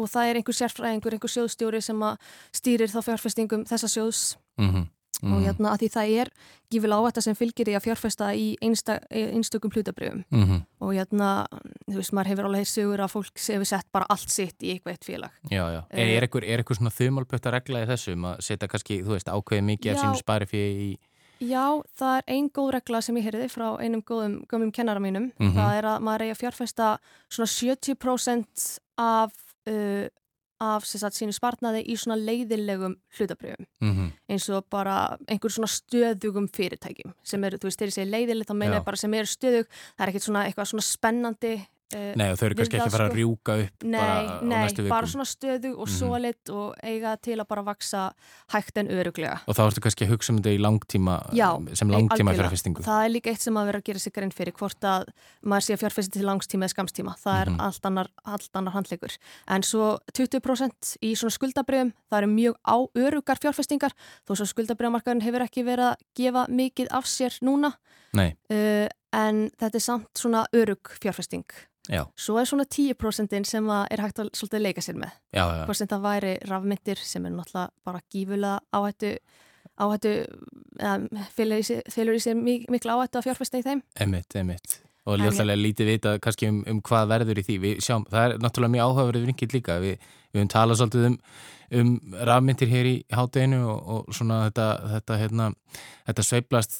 og 0.00 0.06
það 0.12 0.30
er 0.30 0.40
einhver 0.40 0.58
sérfræðingur, 0.58 1.16
einhver 1.16 1.34
sjóðstjóri 1.34 1.82
sem 1.84 2.06
að 2.08 2.32
stýrir 2.58 2.92
þá 2.92 2.98
fjárfestingum 3.10 3.66
þessa 3.68 3.92
sjóðs 3.92 4.22
mm 4.58 4.70
-hmm. 4.70 4.88
Mm. 5.18 5.32
og 5.34 5.40
hérna 5.42 5.70
að 5.72 5.80
því 5.82 5.86
það 5.90 6.10
er 6.22 6.28
gífil 6.70 6.92
ávetta 6.94 7.22
sem 7.24 7.34
fylgir 7.34 7.70
í 7.72 7.74
að 7.74 7.88
fjárfesta 7.88 8.28
í 8.38 8.44
einsta, 8.62 9.00
einstökum 9.10 9.72
hlutabrjöfum 9.74 10.22
mm 10.30 10.44
-hmm. 10.44 10.60
og 10.78 10.92
hérna, 10.94 11.30
þú 11.88 11.96
veist, 11.96 12.12
maður 12.12 12.30
hefur 12.30 12.44
alveg 12.46 12.68
sögur 12.70 13.02
að 13.02 13.10
fólk 13.16 13.40
hefur 13.48 13.66
sett 13.66 13.88
bara 13.92 14.06
allt 14.08 14.30
sitt 14.30 14.62
í 14.62 14.70
eitthvað 14.70 14.92
eitt 14.92 15.04
félag. 15.04 15.30
Já, 15.50 15.64
já. 15.74 15.82
Er, 15.90 16.22
er 16.22 16.22
eitthvað 16.22 16.76
svona 16.76 16.94
þumalpötta 16.94 17.50
regla 17.50 17.82
í 17.82 17.86
þessum 17.90 18.24
að 18.24 18.40
setja 18.40 18.68
kannski, 18.68 19.02
þú 19.02 19.16
veist, 19.16 19.28
ákveði 19.28 19.62
mikið 19.62 19.92
af 19.92 19.98
sínu 19.98 20.22
spari 20.22 20.46
fyrir 20.46 20.82
í 20.86 20.98
Já, 21.38 21.78
það 21.94 22.16
er 22.16 22.24
einn 22.34 22.48
góð 22.50 22.70
regla 22.74 23.00
sem 23.04 23.18
ég 23.20 23.28
heyrði 23.28 23.48
frá 23.52 23.66
einum 23.78 24.02
góðum 24.02 24.40
gömum 24.50 24.72
kennara 24.74 25.00
mínum. 25.00 25.30
Mm 25.38 25.46
-hmm. 25.46 25.54
Það 25.54 25.78
er 25.78 25.84
að 25.84 26.00
maður 26.02 26.22
eigi 26.22 26.34
að 26.34 26.40
fjárfesta 26.42 26.98
svona 27.30 27.46
70% 27.46 28.80
af, 28.98 29.32
uh, 29.70 30.06
af 30.60 30.84
sagt, 30.86 31.16
sínu 31.16 31.34
spartnaði 31.34 31.84
í 31.86 31.96
svona 31.96 32.18
leiðilegum 32.18 32.96
hlutabrjöfum. 33.16 33.66
Mm 33.80 33.92
-hmm. 33.94 34.12
Eins 34.28 34.48
og 34.48 34.64
bara 34.70 35.16
einhver 35.28 35.50
svona 35.50 35.70
stöðugum 35.70 36.48
fyrirtækjum 36.48 37.14
sem 37.22 37.44
eru, 37.44 37.58
þú 37.58 37.70
veist, 37.70 37.82
ég 37.82 37.92
segi 37.92 38.10
leiðileg 38.10 38.46
þá 38.46 38.54
meina 38.54 38.78
ég 38.78 38.84
bara 38.84 38.96
sem 38.96 39.14
eru 39.14 39.26
stöðug. 39.26 39.66
Það 39.96 40.02
er 40.02 40.08
ekkert 40.08 40.22
svona 40.22 40.44
eitthvað 40.46 40.70
svona 40.70 40.82
spennandi 40.82 41.66
Uh, 41.88 42.10
nei, 42.20 42.26
þau 42.36 42.42
eru 42.50 42.56
kannski 42.58 42.76
ekki 42.76 42.84
að 42.84 42.92
fara 42.92 43.04
að 43.06 43.14
sko. 43.14 43.16
rjúka 43.16 43.54
upp 43.62 43.84
nei, 43.88 43.94
bara 43.96 44.16
á 44.20 44.24
nei, 44.44 44.50
næstu 44.52 44.82
vikum. 44.82 44.84
Nei, 44.84 44.92
bara 44.92 45.08
svona 45.08 45.24
stöðu 45.24 45.70
og 45.72 45.78
mm 45.78 45.88
-hmm. 45.88 45.98
solitt 45.98 46.50
og 46.52 46.74
eiga 46.84 47.16
til 47.16 47.36
að 47.40 47.46
bara 47.48 47.62
vaksa 47.64 48.02
hægt 48.52 48.76
en 48.76 48.90
öruglega. 48.92 49.38
Og 49.48 49.56
þá 49.56 49.62
ertu 49.64 49.80
kannski 49.80 50.04
að 50.04 50.10
hugsa 50.12 50.32
um 50.32 50.38
þetta 50.38 50.52
í 50.52 50.60
langtíma, 50.60 51.14
Já, 51.32 51.48
sem 51.72 51.88
langtíma 51.88 52.34
fjárfestingu. 52.36 52.82
Það 52.84 53.04
er 53.04 53.08
líka 53.08 53.30
eitt 53.30 53.40
sem 53.40 53.56
að 53.56 53.66
vera 53.66 53.78
að 53.78 53.84
gera 53.84 53.98
sig 53.98 54.12
grein 54.12 54.30
fyrir 54.30 54.52
hvort 54.52 54.84
að 54.84 55.04
maður 55.40 55.64
sé 55.64 55.72
að 55.72 55.80
fjárfesti 55.80 56.12
til 56.12 56.26
langstíma 56.28 56.64
eða 56.64 56.74
skamstíma. 56.76 57.14
Það 57.24 57.40
er 57.40 57.48
mm 57.48 57.56
-hmm. 57.56 57.64
allt, 57.64 57.86
annar, 57.86 58.08
allt 58.24 58.50
annar 58.52 58.72
handleikur. 58.72 59.16
En 59.48 59.62
svo 59.62 59.98
20% 60.12 60.96
í 61.00 61.16
svona 61.16 61.32
skuldabriðum, 61.32 61.92
það 62.10 62.18
eru 62.18 62.26
mjög 62.26 62.54
á 62.68 62.76
örugar 62.96 63.38
fjárfestingar, 63.40 63.92
þó 64.28 64.36
svo 64.36 64.44
skuldabriðamarkaðin 64.44 65.24
hefur 65.24 65.40
ekki 65.40 65.64
verið 65.64 65.84
að 65.84 65.96
gefa 66.14 66.46
mikið 66.48 66.86
af 66.90 67.06
sér 67.06 67.32
núna. 67.40 67.72
Uh, 68.14 68.88
en 69.12 69.50
þetta 69.58 69.76
er 69.76 69.80
samt 69.80 70.08
svona 70.16 70.44
örug 70.52 70.92
fjárfesting 71.00 71.44
Já. 71.88 72.04
Svo 72.18 72.38
er 72.40 72.48
svona 72.48 72.66
10% 72.68 73.48
sem 73.48 73.70
er 73.90 74.02
hægt 74.04 74.20
að 74.22 74.32
svolítið 74.36 74.64
leika 74.64 74.84
sér 74.84 74.98
með. 75.00 75.14
Já, 75.32 75.44
já. 75.44 75.62
Hvort 75.64 75.80
sem 75.80 75.90
það 75.90 76.04
væri 76.08 76.32
rafmyndir 76.48 77.04
sem 77.04 77.28
er 77.28 77.34
náttúrulega 77.36 77.70
bara 77.88 78.02
gífulega 78.12 78.58
áhættu, 78.76 79.14
áhættu 79.78 80.12
um, 80.90 81.08
fylgur 81.38 82.18
í 82.18 82.22
sér 82.24 82.36
miklu 82.38 82.96
áhættu 82.96 83.22
að 83.22 83.30
fjárfesta 83.30 83.62
í 83.62 83.66
þeim. 83.66 83.82
Emitt, 84.04 84.36
emitt. 84.36 84.80
Og 85.08 85.20
ljóðlega 85.22 85.58
lítið 85.58 85.92
vita 85.92 86.16
kannski 86.22 86.50
um, 86.52 86.62
um 86.68 86.80
hvað 86.84 87.12
verður 87.14 87.40
í 87.40 87.46
því. 87.46 87.60
Við 87.62 87.84
sjáum, 87.84 88.04
það 88.10 88.24
er 88.24 88.42
náttúrulega 88.44 88.74
mjög 88.76 88.88
áhugaverðið 88.88 89.30
vinkill 89.30 89.52
líka. 89.54 89.78
Við, 89.84 90.10
við 90.32 90.42
höfum 90.42 90.52
talað 90.52 90.82
svolítið 90.82 91.08
um 91.08 91.16
um 91.74 91.98
rafmyndir 92.24 92.70
hér 92.70 92.88
í 92.88 92.94
hátteginu 93.12 93.60
og, 93.68 93.88
og 93.92 94.16
svona 94.16 94.40
þetta, 94.46 94.66
þetta, 94.94 95.16
hérna, 95.20 95.48
þetta 96.08 96.24
sveiplast, 96.24 96.76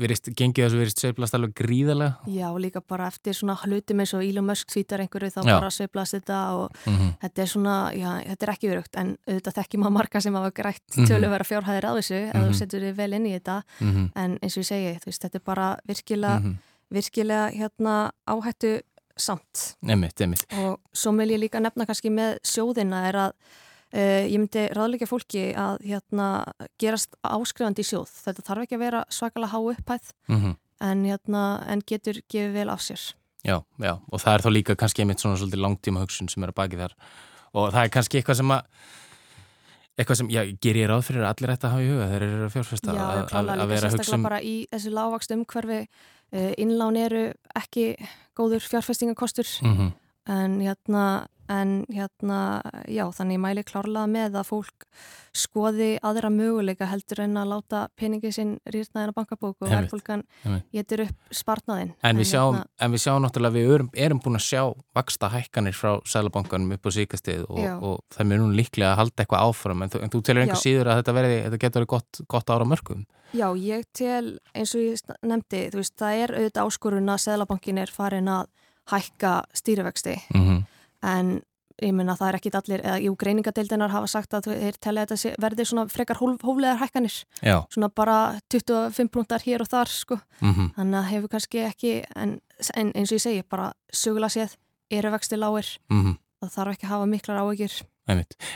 verist, 0.00 0.30
gengið 0.38 0.64
þessu 0.66 0.80
verist 0.80 1.02
sveiplast 1.02 1.36
alveg 1.36 1.52
gríðarlega. 1.58 2.30
Já, 2.32 2.46
líka 2.60 2.80
bara 2.80 3.10
eftir 3.10 3.36
svona 3.36 3.56
hlutum 3.60 4.00
eins 4.02 4.14
og 4.16 4.24
Elon 4.24 4.46
Musk 4.48 4.72
svítar 4.72 5.02
einhverju 5.04 5.34
þá 5.34 5.40
já. 5.42 5.52
bara 5.52 5.72
sveiplast 5.74 6.16
þetta 6.16 6.38
og 6.56 6.78
mm 6.86 6.94
-hmm. 6.94 7.10
þetta 7.24 7.42
er 7.42 7.50
svona, 7.52 7.76
já, 7.92 8.10
þetta 8.30 8.46
er 8.46 8.52
ekki 8.54 8.70
verugt 8.70 8.96
en 8.96 9.16
auðvitað 9.26 9.58
þekkjum 9.58 9.86
að 9.86 9.96
marga 9.98 10.20
sem 10.20 10.34
hafa 10.34 10.50
grætt 10.50 10.96
mm 10.96 11.04
-hmm. 11.04 11.08
töluvera 11.08 11.44
fjárhæðir 11.44 11.88
á 11.88 11.92
þessu 11.96 12.14
mm 12.14 12.24
-hmm. 12.24 12.36
ef 12.36 12.42
þú 12.42 12.48
mhm. 12.48 12.58
setur 12.58 12.80
þið 12.80 12.94
vel 12.96 13.12
inn 13.12 13.26
í 13.26 13.32
þetta 13.36 13.62
mhm. 13.80 14.10
en 14.14 14.38
eins 14.42 14.56
og 14.56 14.62
ég 14.62 14.66
segi, 14.66 14.98
veist, 15.06 15.22
þetta 15.22 15.36
er 15.36 15.44
bara 15.44 15.76
virkilega, 15.86 16.40
mhm. 16.40 16.56
Virkilega 16.92 17.50
hérna 17.54 17.96
áhættu 18.28 18.80
samt. 19.16 19.76
Emitt, 19.88 20.20
emitt. 20.20 20.44
Og 20.52 20.80
svo 20.92 21.12
vil 21.16 21.32
ég 21.34 21.40
líka 21.46 21.60
nefna 21.62 21.86
kannski 21.88 22.12
með 22.12 22.38
sjóðina 22.46 23.06
er 23.10 23.24
að 23.28 23.38
Uh, 23.94 24.26
ég 24.26 24.34
myndi 24.42 24.64
ráðleika 24.74 25.06
fólki 25.06 25.52
að 25.54 25.76
hérna, 25.86 26.24
gerast 26.82 27.12
áskrifandi 27.22 27.84
í 27.84 27.86
sjóð. 27.86 28.10
Þetta 28.24 28.42
þarf 28.48 28.64
ekki 28.64 28.74
að 28.74 28.82
vera 28.82 29.02
svakalega 29.14 29.52
há 29.52 29.58
upphæð 29.62 30.10
mm 30.26 30.40
-hmm. 30.40 30.56
en, 30.88 31.04
hérna, 31.06 31.42
en 31.70 31.82
getur 31.86 32.18
gefið 32.26 32.52
vel 32.52 32.68
af 32.68 32.82
sér. 32.82 33.04
Já, 33.46 33.62
já, 33.78 33.94
og 34.10 34.20
það 34.20 34.34
er 34.34 34.42
þá 34.42 34.50
líka 34.50 34.76
kannski 34.76 35.02
einmitt 35.02 35.22
svona 35.22 35.38
svolítið 35.38 35.62
langtíma 35.62 36.02
hugsun 36.02 36.28
sem 36.28 36.42
er 36.42 36.50
að 36.50 36.58
baki 36.58 36.76
þar 36.76 36.94
og 37.54 37.72
það 37.72 37.84
er 37.84 37.92
kannski 37.94 38.18
eitthvað 38.18 38.40
sem 38.40 38.50
að 38.50 38.62
eitthvað 39.96 40.18
sem, 40.20 40.30
já, 40.32 40.42
ger 40.62 40.76
ég 40.76 40.90
ráð 40.90 41.06
fyrir 41.08 41.24
að 41.24 41.30
allir 41.32 41.52
ætti 41.54 41.66
að 41.66 41.74
hafa 41.74 41.84
í 41.84 41.90
huga 41.90 42.08
þegar 42.10 42.24
þeir 42.24 42.34
eru 42.36 42.46
að 42.46 42.54
fjárfesta 42.54 42.96
Já, 42.96 43.04
að, 43.40 43.62
vera 43.70 43.88
að 43.88 43.96
hugsa 43.96 44.16
um... 44.18 44.26
bara 44.26 44.40
í 44.44 44.54
þessu 44.72 44.92
lágvakst 44.92 45.36
umhverfi 45.36 45.78
uh, 45.82 46.52
innlán 46.60 46.98
eru 47.00 47.22
ekki 47.56 47.86
góður 48.36 48.66
fjárfestingakostur 48.66 49.48
mm 49.62 49.76
-hmm. 49.76 49.94
En 50.26 50.60
hérna 50.60 51.06
en 51.48 51.84
hérna, 51.92 52.38
já, 52.90 53.04
þannig 53.14 53.38
mæli 53.40 53.62
klárlega 53.66 54.06
með 54.10 54.38
að 54.40 54.48
fólk 54.48 54.86
skoði 55.36 55.88
aðra 56.06 56.30
möguleika 56.32 56.88
heldur 56.90 57.22
en 57.26 57.36
að 57.38 57.50
láta 57.52 57.82
peningi 57.98 58.32
sinn 58.34 58.56
rýrnaðin 58.72 59.12
á 59.14 59.16
bankabóku 59.16 59.66
og 59.66 59.70
verðfólkan 59.70 60.24
getur 60.74 61.04
upp 61.06 61.34
spartnaðin. 61.34 61.92
En, 62.00 62.10
en, 62.10 62.20
við 62.20 62.30
sjáum, 62.32 62.58
hérna, 62.58 62.70
en 62.82 62.94
við 62.94 63.04
sjáum 63.04 63.22
náttúrulega, 63.24 63.56
við 63.56 63.74
erum, 63.76 63.90
erum 64.06 64.22
búin 64.24 64.40
að 64.40 64.46
sjá 64.48 64.62
vaksta 64.96 65.30
hækkanir 65.34 65.76
frá 65.76 65.92
sælabankanum 66.08 66.76
upp 66.76 66.88
á 66.88 66.90
síkastið 66.98 67.46
og, 67.46 67.64
og 67.90 68.00
það 68.16 68.30
mér 68.32 68.42
nú 68.42 68.50
líklega 68.56 68.94
að 68.94 69.02
halda 69.02 69.24
eitthvað 69.24 69.50
áfram, 69.50 69.84
en 69.84 69.94
þú, 69.94 70.02
en 70.02 70.14
þú 70.14 70.22
telur 70.26 70.46
einhver 70.46 70.62
síður 70.62 70.92
að 70.92 71.02
þetta, 71.02 71.16
verði, 71.20 71.38
þetta 71.46 71.62
getur 71.66 71.82
verið 71.82 71.92
gott, 71.94 72.22
gott 72.34 72.54
ára 72.54 72.68
mörgum. 72.68 73.06
Já, 73.36 73.48
ég 73.58 73.82
tel, 73.94 74.36
eins 74.56 74.72
og 74.78 74.82
ég 74.86 75.16
nefndi, 75.26 75.66
þú 75.72 75.82
veist, 75.82 75.96
það 75.98 76.22
er 76.22 76.36
auðvitað 76.38 76.70
áskorun 76.70 77.12
að 77.12 77.24
sælabankin 77.26 77.82
er 77.82 77.92
farin 77.92 78.30
að 78.32 78.46
hækka 78.90 79.42
stýrivexti. 79.54 80.16
Mm 80.34 80.46
-hmm 80.46 80.64
en 81.06 81.38
ég 81.82 81.92
minna 81.92 82.16
það 82.16 82.30
er 82.30 82.38
ekki 82.38 82.52
allir, 82.56 82.82
eða 82.88 83.00
jú 83.04 83.14
greiningadeildinar 83.20 83.92
hafa 83.92 84.08
sagt 84.08 84.36
að 84.36 84.48
þeir 84.48 84.78
telja 84.80 85.04
þetta 85.04 85.32
verði 85.44 85.66
svona 85.68 85.84
frekar 85.92 86.20
hóflegar 86.22 86.78
hækkanir 86.80 87.16
Já. 87.44 87.58
svona 87.72 87.90
bara 87.92 88.16
25 88.52 89.10
brúntar 89.12 89.44
hér 89.44 89.64
og 89.64 89.68
þar 89.68 89.92
sko, 89.92 90.18
mm 90.40 90.52
-hmm. 90.52 90.70
þannig 90.78 90.98
að 91.00 91.10
hefur 91.10 91.28
kannski 91.34 91.58
ekki, 91.66 91.92
en, 92.16 92.40
en 92.74 92.92
eins 92.94 93.12
og 93.12 93.18
ég 93.18 93.26
segi 93.26 93.42
bara 93.42 93.72
sögulega 93.92 94.32
séð, 94.32 94.56
eru 94.90 95.10
vexti 95.10 95.36
lágir 95.36 95.68
mm 95.90 96.02
-hmm. 96.02 96.16
það 96.40 96.54
þarf 96.56 96.72
ekki 96.72 96.86
að 96.86 96.94
hafa 96.94 97.06
miklar 97.06 97.42
áökjur 97.44 97.82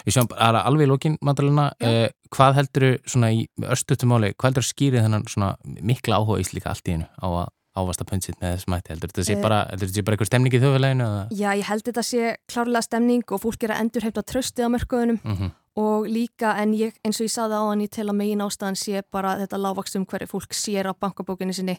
Við 0.07 0.15
sjáum 0.15 0.29
bara 0.29 0.63
alveg 0.63 0.87
í 0.87 0.91
lókin 0.91 1.19
Madalena, 1.21 1.73
eh, 1.81 2.09
hvað 2.31 2.55
heldur 2.55 2.83
þú 2.83 2.99
svona 3.07 3.33
í 3.33 3.49
örstutumáli, 3.63 4.35
hvað 4.39 4.47
heldur 4.47 4.63
þú 4.63 4.69
skýrið 4.69 5.03
þennan 5.03 5.25
svona 5.27 5.57
mikla 5.65 6.17
áhuga 6.17 6.41
í 6.41 6.45
slíka 6.45 6.71
allt 6.71 6.89
í 6.89 6.93
hennu 6.93 7.09
á 7.19 7.27
að 7.27 7.49
ávasta 7.77 8.05
pönsitt 8.09 8.41
með 8.43 8.57
þessum 8.57 8.75
hætti 8.77 8.95
heldur 8.95 9.13
þetta 9.13 9.27
sé 9.29 9.37
Eh. 9.37 9.43
bara, 9.43 9.63
heldur 9.71 9.89
þetta 9.89 10.01
sé 10.01 10.05
bara 10.05 10.17
eitthvað 10.17 10.31
stemning 10.33 10.55
í 10.55 10.61
þjóðfélaginu? 10.61 11.09
Já, 11.31 11.51
ég 11.55 11.65
held 11.71 11.85
þetta 11.87 12.05
sé 12.05 12.37
klárlega 12.51 12.83
stemning 12.83 13.25
og 13.31 13.41
fólk 13.41 13.65
er 13.65 13.75
að 13.77 13.81
endur 13.85 14.07
hefða 14.09 14.27
tröstið 14.27 14.67
á 14.67 14.75
mörkuðunum. 14.75 15.21
Mm 15.25 15.51
og 15.79 16.07
líka 16.11 16.55
en 16.61 16.73
ég, 16.75 16.97
eins 17.07 17.21
og 17.21 17.29
ég 17.29 17.33
saði 17.33 17.55
á 17.55 17.63
hann 17.63 17.83
ég 17.85 17.91
tel 17.95 18.09
að 18.11 18.19
megin 18.19 18.43
ástæðan 18.43 18.79
sé 18.79 19.03
bara 19.15 19.37
þetta 19.39 19.61
lágvakstum 19.63 20.07
hverju 20.11 20.27
fólk 20.27 20.57
sér 20.57 20.91
á 20.91 20.93
bankabókinu 20.99 21.55
sinni 21.55 21.77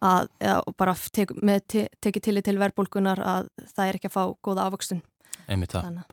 að, 0.00 0.28
eða, 0.38 0.60
bara 0.78 0.94
tek, 1.12 1.34
með 1.42 1.64
te, 1.66 1.86
tekið 2.04 2.26
tillit 2.28 2.46
til 2.46 2.58
verðbólkunar 2.62 3.18
að 3.18 3.50
það 3.74 3.88
er 3.88 3.98
ekki 3.98 4.10
að 4.12 4.14
fá 4.14 4.22
góða 4.46 4.68
ávakstun 4.70 5.02
Einmitt 5.50 5.74
það. 5.74 6.04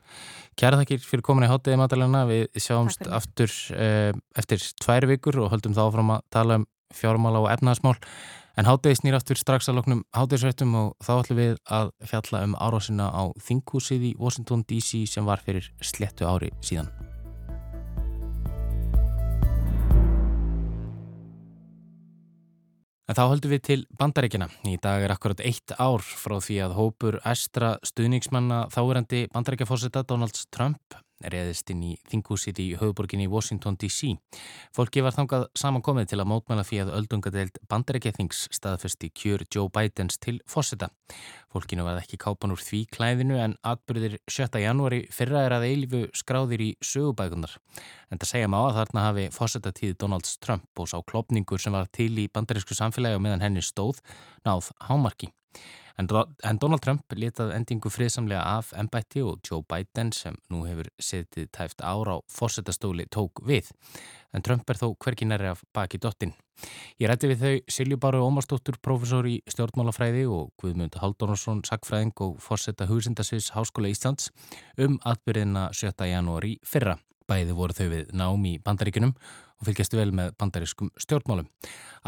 Kæra 0.58 0.80
þakkir 0.80 1.04
fyrir 1.06 1.22
komin 1.22 1.46
í 1.46 1.50
háttegið 1.52 1.78
Madalena, 1.78 2.24
við 2.26 2.48
sjáumst 2.58 3.06
aftur 3.06 3.52
uh, 3.76 4.10
eftir 4.36 4.64
tvær 4.82 5.06
vikur 5.06 5.38
og 5.44 5.52
höldum 5.54 5.76
þá 5.76 5.84
áfram 5.86 6.10
að 6.16 6.24
tala 6.34 6.58
um 6.60 6.66
fjármála 6.90 7.44
og 7.44 7.50
efnaðasmál 7.52 7.94
en 8.58 8.68
háttegið 8.68 9.00
snýr 9.00 9.18
aftur 9.18 9.38
strax 9.38 9.70
að 9.70 9.80
loknum 9.80 10.02
háttegisrættum 10.16 10.74
og 10.78 10.88
þá 11.04 11.12
ætlum 11.18 11.40
við 11.40 11.54
að 11.70 11.92
fjalla 12.10 12.42
um 12.46 12.56
árásina 12.58 13.10
á 13.12 13.22
þinghúsið 13.46 14.08
í 14.10 14.16
Washington 14.18 14.64
DC 14.66 15.04
sem 15.10 15.28
var 15.28 15.42
fyrir 15.44 15.70
slettu 15.84 16.26
ári 16.26 16.50
síðan. 16.64 16.90
En 23.10 23.16
þá 23.18 23.24
höldum 23.26 23.50
við 23.50 23.62
til 23.66 23.80
bandaríkjana. 23.98 24.46
Í 24.70 24.76
dag 24.78 25.02
er 25.02 25.10
akkurat 25.10 25.40
eitt 25.42 25.72
ár 25.82 25.98
frá 25.98 26.36
því 26.38 26.60
að 26.62 26.76
hópur 26.76 27.16
estra 27.26 27.72
stuðningsmanna 27.82 28.68
þáverandi 28.70 29.24
bandaríkjafósita 29.34 30.04
Donalds 30.06 30.46
Trump 30.54 30.94
reyðist 31.20 31.70
inn 31.72 31.82
í 31.84 31.90
þinghúsið 32.10 32.60
í 32.62 32.66
höfuborginni 32.80 33.28
Washington 33.30 33.76
DC. 33.80 34.14
Fólki 34.76 35.02
var 35.04 35.16
þangað 35.16 35.46
samankomið 35.58 36.12
til 36.12 36.20
að 36.20 36.30
mótmæla 36.32 36.64
því 36.66 36.80
að 36.84 36.92
öldungadeild 36.98 37.60
bandaríkjathings 37.70 38.46
staðfesti 38.56 39.10
kjör 39.12 39.44
Joe 39.48 39.72
Bidens 39.72 40.20
til 40.22 40.38
fósita. 40.48 40.90
Fólkinu 41.50 41.84
var 41.86 41.98
ekki 42.00 42.20
kápan 42.20 42.54
úr 42.54 42.62
því 42.62 42.84
klæðinu 42.94 43.40
en 43.42 43.56
atbyrðir 43.66 44.20
7. 44.30 44.60
janúari 44.62 45.02
fyrra 45.10 45.44
er 45.48 45.56
að 45.56 45.66
eilifu 45.70 46.04
skráðir 46.14 46.62
í 46.62 46.70
sögubækunar. 46.84 47.56
En 48.10 48.20
það 48.20 48.32
segja 48.34 48.52
má 48.52 48.60
að 48.62 48.78
þarna 48.78 49.08
hafi 49.08 49.26
fósitatíð 49.34 49.98
Donalds 49.98 50.38
Trump 50.38 50.70
og 50.78 50.90
sá 50.92 51.00
klopningur 51.02 51.62
sem 51.62 51.74
var 51.74 51.90
til 51.90 52.12
í 52.22 52.30
bandarísku 52.30 52.78
samfélagi 52.78 53.18
og 53.18 53.26
meðan 53.26 53.44
henni 53.48 53.66
stóð 53.66 54.02
náð 54.46 54.70
hámarki. 54.86 55.32
En, 56.00 56.08
Donald 56.56 56.80
Trump 56.80 57.12
letað 57.12 57.52
endingu 57.52 57.90
friðsamlega 57.92 58.40
af 58.56 58.70
ennbætti 58.78 59.20
og 59.26 59.42
Joe 59.44 59.64
Biden 59.68 60.12
sem 60.16 60.36
nú 60.48 60.62
hefur 60.64 60.88
setið 60.96 61.50
tæft 61.52 61.82
ára 61.84 62.16
á 62.16 62.18
fórsetastóli 62.30 63.04
tók 63.12 63.42
við. 63.44 63.68
En 64.32 64.44
Trump 64.46 64.70
er 64.70 64.80
þó 64.80 64.94
hverki 64.96 65.28
næri 65.28 65.50
af 65.50 65.60
baki 65.76 66.00
dottin. 66.00 66.32
Ég 67.00 67.08
rætti 67.08 67.28
við 67.28 67.44
þau 67.44 67.72
Silju 67.72 67.98
Báru 68.00 68.22
Ómarsdóttur, 68.24 68.78
professor 68.80 69.28
í 69.28 69.40
stjórnmálafræði 69.50 70.26
og 70.28 70.50
Guðmund 70.60 70.96
Halldónarsson, 71.00 71.62
sakfræðing 71.68 72.16
og 72.24 72.40
fórseta 72.44 72.88
hugsyndasviðs 72.88 73.52
Háskóla 73.56 73.92
Íslands 73.92 74.30
um 74.80 74.98
atbyrðina 75.04 75.68
7. 75.76 76.08
janúari 76.08 76.56
fyrra. 76.64 76.96
Bæði 77.28 77.56
voru 77.56 77.76
þau 77.76 77.88
við 77.92 78.12
nám 78.16 78.44
í 78.48 78.56
bandaríkunum 78.64 79.14
og 79.60 79.68
fylgjastu 79.68 80.00
vel 80.00 80.10
með 80.16 80.32
bandarískum 80.40 80.90
stjórnmálum. 81.00 81.46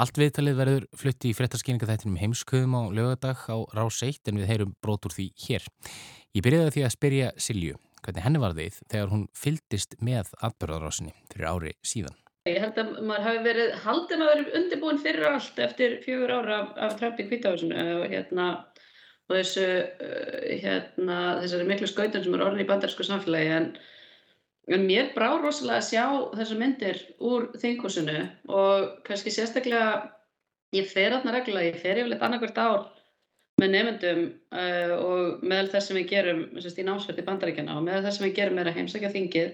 Allt 0.01 0.19
viðtalið 0.19 0.59
verður 0.59 0.89
flutti 0.97 1.31
í 1.31 1.37
frettarskýninga 1.37 1.89
þættinum 1.91 2.19
heimskuðum 2.23 2.77
á 2.81 2.83
lögadag 2.97 3.45
á 3.53 3.57
rás 3.77 4.01
1 4.03 4.33
en 4.33 4.41
við 4.41 4.51
heyrum 4.51 4.75
brotur 4.81 5.13
því 5.13 5.29
hér. 5.45 5.69
Ég 6.33 6.45
byrjaði 6.47 6.75
því 6.77 6.87
að 6.87 6.95
spyrja 6.97 7.33
Silju 7.37 7.79
hvernig 8.03 8.25
henni 8.25 8.43
var 8.43 8.57
þið 8.57 8.81
þegar 8.89 9.13
hún 9.13 9.29
fyldist 9.37 9.95
með 10.03 10.33
atbyrðarásinni 10.43 11.15
fyrir 11.31 11.49
ári 11.53 11.75
síðan. 11.87 12.17
Ég 12.49 12.59
held 12.59 12.79
að 12.81 12.97
maður 13.07 13.27
hafi 13.29 13.43
verið 13.45 13.75
haldin 13.85 14.25
að 14.25 14.31
vera 14.33 14.55
undirbúin 14.59 15.03
fyrir 15.05 15.29
allt 15.29 15.61
eftir 15.63 16.01
fjögur 16.03 16.33
ára 16.41 16.57
af, 16.65 16.73
af 16.89 16.97
Trump 16.99 17.21
í 17.23 17.27
kvítahásinu 17.29 17.85
og 18.01 18.09
hérna 18.11 18.47
og 19.29 19.37
þessu 19.37 19.67
uh, 19.69 20.41
hérna 20.51 21.19
þessari 21.45 21.69
miklu 21.69 21.91
skautan 21.91 22.25
sem 22.25 22.35
er 22.35 22.43
orðin 22.43 22.65
í 22.65 22.69
bandarísku 22.69 23.07
samfélagi 23.07 23.53
en 23.55 23.69
En 24.71 24.85
mér 24.87 25.11
brá 25.17 25.27
rosalega 25.43 25.81
að 25.81 25.87
sjá 25.89 26.05
þessar 26.39 26.59
myndir 26.61 26.99
úr 27.19 27.49
þinghúsinu 27.59 28.19
og 28.55 28.93
kannski 29.09 29.33
sérstaklega, 29.35 30.13
ég 30.77 30.87
fer 30.91 31.17
aðna 31.17 31.35
reglulega, 31.35 31.73
ég 31.73 31.81
fer 31.83 31.99
yfirleitt 31.99 32.23
annarkvært 32.23 32.61
ár 32.63 32.85
með 33.61 33.73
nefndum 33.75 34.21
uh, 34.55 34.93
og 35.03 35.43
meðal 35.43 35.73
þess 35.73 35.91
sem 35.91 35.99
við 35.99 36.13
gerum 36.13 36.45
sérst, 36.61 36.79
í 36.79 36.87
námsverði 36.87 37.25
bandaríkjana 37.27 37.75
og 37.79 37.87
meðal 37.89 38.05
þess 38.07 38.21
sem 38.21 38.29
við 38.29 38.37
gerum 38.39 38.61
er 38.63 38.71
að 38.71 38.79
heimsækja 38.79 39.11
þingið. 39.17 39.51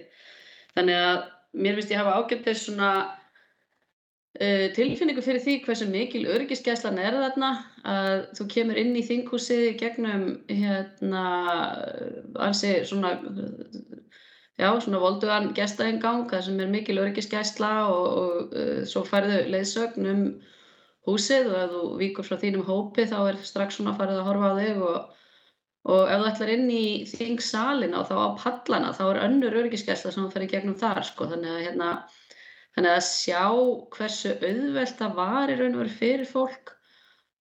Þannig 0.77 0.99
að 0.99 1.17
mér 1.65 1.79
finnst 1.79 1.95
ég 1.95 2.01
hafa 2.03 2.15
ágættið 2.21 2.59
svona 2.61 2.91
uh, 3.09 4.67
tilfinningu 4.77 5.25
fyrir 5.25 5.43
því 5.43 5.57
hversu 5.65 5.89
mikil 5.89 6.25
örgisgæslan 6.35 7.01
er 7.01 7.17
þarna 7.17 7.51
að 7.97 8.27
þú 8.37 8.47
kemur 8.53 8.81
inn 8.81 8.93
í 8.93 9.05
þinghúsið 9.09 9.71
gegnum 9.81 10.29
hérna 10.53 11.25
ansi 12.45 12.77
svona 12.85 13.17
já, 14.59 14.69
svona 14.83 15.01
voldugan 15.01 15.51
gestaengang 15.57 16.27
það 16.29 16.45
sem 16.47 16.59
er 16.63 16.71
mikil 16.71 16.99
örgisgæsla 17.03 17.73
og, 17.89 18.07
og 18.21 18.55
uh, 18.59 18.81
svo 18.89 19.05
færðu 19.07 19.43
leiðsögn 19.53 20.09
um 20.13 20.23
húsið 21.07 21.49
og 21.51 21.59
ef 21.61 21.71
þú 21.73 21.83
víkur 22.01 22.27
frá 22.27 22.37
þínum 22.41 22.67
hópi 22.67 23.07
þá 23.09 23.17
er 23.21 23.39
strax 23.47 23.79
svona 23.79 23.95
farið 23.97 24.21
að 24.21 24.29
horfa 24.29 24.51
á 24.51 24.59
þig 24.59 24.81
og, 24.89 24.97
og 25.89 26.01
ef 26.13 26.21
þú 26.21 26.31
ætlar 26.31 26.53
inn 26.55 26.71
í 26.73 26.85
þingsalina 27.09 28.01
og 28.01 28.09
þá 28.09 28.15
á 28.19 28.27
pallana 28.43 28.95
þá 28.97 29.03
er 29.09 29.21
önnur 29.27 29.59
örgisgæsla 29.63 30.13
sem 30.13 30.27
í 30.27 30.49
gegnum 30.51 30.77
þar 30.79 31.05
sko. 31.07 31.29
Þannig 31.31 31.55
að 31.55 31.63
hérna 31.67 31.93
þannig 32.75 32.91
að 32.95 33.07
sjá 33.07 33.45
hversu 33.95 34.35
auðvelt 34.37 34.99
það 34.99 35.15
var 35.17 35.53
í 35.53 35.57
raun 35.59 35.73
og 35.77 35.81
veru 35.83 35.95
fyrir 36.01 36.29
fólk 36.29 36.75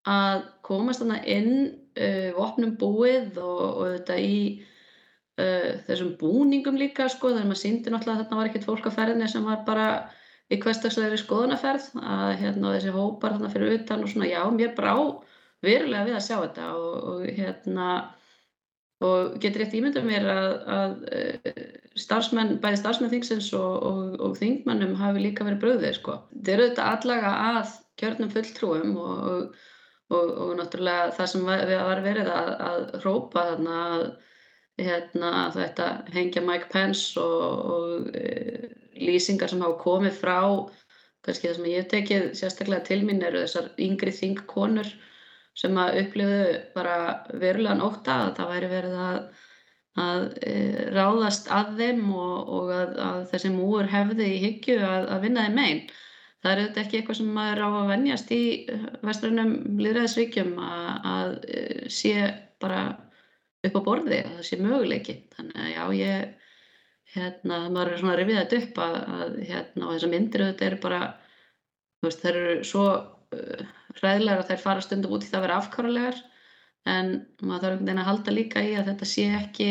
að 0.09 0.47
komast 0.65 1.03
þarna 1.03 1.21
inn 1.29 1.53
uh, 1.99 2.31
vopnum 2.39 2.77
búið 2.81 3.39
og, 3.43 3.65
og 3.69 3.95
þetta 3.99 4.19
í 4.23 4.39
uh, 5.39 5.71
þessum 5.89 6.13
búningum 6.21 6.79
líka 6.81 7.09
sko 7.13 7.33
þannig 7.33 7.47
að 7.47 7.51
maður 7.53 7.63
síndi 7.63 7.95
náttúrulega 7.95 8.19
að 8.19 8.25
þarna 8.25 8.41
var 8.41 8.51
ekkert 8.51 8.69
fólk 8.69 8.91
á 8.91 8.97
ferðinni 8.99 9.31
sem 9.33 9.49
var 9.49 9.65
bara 9.67 9.89
í 10.49 10.59
hverstagslegri 10.63 11.19
skoðunaferð 11.21 11.91
að 12.01 12.31
hérna 12.43 12.77
þessi 12.77 12.95
hópar 12.95 13.37
þarna 13.37 13.51
fyrir 13.53 13.75
utan 13.79 14.05
og 14.05 14.13
svona 14.13 14.31
já 14.31 14.41
mér 14.55 14.77
brá 14.77 14.95
verulega 15.65 16.07
við 16.09 16.17
að 16.17 16.25
sjá 16.25 16.37
þetta 16.39 16.71
og, 16.77 16.95
og 17.13 17.27
hérna 17.39 17.89
og 19.05 19.37
getur 19.43 19.63
rétt 19.63 19.75
ímyndað 19.79 20.07
mér 20.09 20.25
að, 20.33 20.53
að 20.75 20.95
starfsmenn, 22.03 22.57
bæði 22.63 22.81
starfsmenn 22.81 23.13
þingsins 23.13 23.51
og, 23.59 23.75
og, 23.91 24.17
og 24.27 24.39
þingmannum 24.41 24.97
hafi 24.99 25.23
líka 25.23 25.47
verið 25.47 25.61
bröðið 25.63 25.99
sko. 26.01 26.17
Þeir 26.35 26.55
eru 26.57 26.69
þetta 26.71 26.89
allega 26.95 27.35
að 27.51 27.75
kjörnum 28.01 28.33
fulltrúum 28.33 28.97
og, 29.03 29.61
og 30.15 30.51
náttúrulega 30.59 31.13
það 31.19 31.31
sem 31.35 31.47
var 31.47 32.03
verið 32.03 32.33
að, 32.33 32.51
að 32.71 32.83
hrópa 33.05 33.47
þarna 33.53 33.79
að 33.85 34.05
hérna, 34.79 35.49
þetta 35.55 35.89
hengja 36.15 36.43
Mike 36.45 36.71
Pence 36.73 37.19
og 37.21 38.09
e, 38.15 38.71
lýsingar 38.99 39.51
sem 39.51 39.63
hafa 39.63 39.79
komið 39.83 40.21
frá 40.21 40.39
kannski 41.27 41.49
það 41.49 41.57
sem 41.59 41.69
ég 41.69 41.83
hef 41.83 41.91
tekið 41.93 42.27
sérstaklega 42.39 42.87
til 42.87 43.03
mín 43.07 43.25
eru 43.27 43.43
þessar 43.43 43.71
yngri 43.85 44.15
þingkonur 44.15 44.91
sem 45.59 45.79
að 45.83 46.01
upplifu 46.05 46.41
bara 46.77 46.97
verulegan 47.35 47.83
óta 47.85 48.19
að 48.25 48.35
það 48.39 48.53
væri 48.55 48.69
verið 48.73 48.99
að, 49.05 49.19
að 50.05 50.27
e, 50.47 50.55
ráðast 50.95 51.51
að 51.53 51.73
þeim 51.81 52.05
og, 52.15 52.53
og 52.59 52.75
að, 52.77 52.93
að 53.09 53.25
þessi 53.33 53.55
múur 53.57 53.91
hefði 53.91 54.31
í 54.37 54.39
hyggju 54.47 54.79
að, 54.79 55.09
að 55.17 55.27
vinna 55.27 55.49
þeim 55.49 55.59
megin. 55.59 55.83
Það 56.39 56.53
er 56.53 56.61
auðvitað 56.63 56.85
ekki 56.85 56.99
eitthvað 57.01 57.19
sem 57.19 57.31
maður 57.35 57.65
á 57.67 57.69
að 57.69 57.89
venjast 57.91 58.29
í 58.31 58.43
vestrunum 59.09 59.55
líðræðisvíkjum 59.83 60.53
að 60.63 61.33
sé 61.91 62.13
bara 62.63 62.83
upp 63.67 63.79
á 63.79 63.83
borði, 63.87 64.21
að 64.23 64.37
það 64.37 64.47
sé 64.49 64.61
möguleiki. 64.63 65.17
Þannig 65.35 65.61
að 65.63 65.71
já, 65.73 65.83
ég, 65.99 66.49
hérna, 67.15 67.61
maður 67.75 67.93
er 67.93 68.01
svona 68.03 68.15
að 68.15 68.21
rifja 68.23 68.43
þetta 68.43 68.61
upp 68.63 68.81
að, 68.85 68.97
að 69.19 69.37
hérna, 69.51 69.85
og 69.85 69.93
þessar 69.95 70.13
myndir 70.15 70.45
auðvitað 70.45 70.69
eru 70.69 70.81
bara, 70.85 71.03
þú 71.99 72.09
veist, 72.09 72.25
þær 72.25 72.41
eru 72.43 72.57
svo 72.71 72.87
uh, 72.95 73.69
hræðilegar 73.99 74.43
að 74.43 74.51
þær 74.53 74.65
fara 74.65 74.85
stundum 74.85 75.15
út 75.17 75.27
í 75.27 75.31
það 75.31 75.41
að 75.41 75.47
vera 75.47 75.61
afkárulegar 75.63 76.25
en 76.89 77.15
maður 77.43 77.63
þarf 77.65 77.73
einhvern 77.73 77.89
veginn 77.89 78.03
að 78.03 78.09
halda 78.09 78.35
líka 78.35 78.65
í 78.65 78.75
að 78.79 78.91
þetta 78.93 79.09
sé 79.11 79.25
ekki 79.37 79.71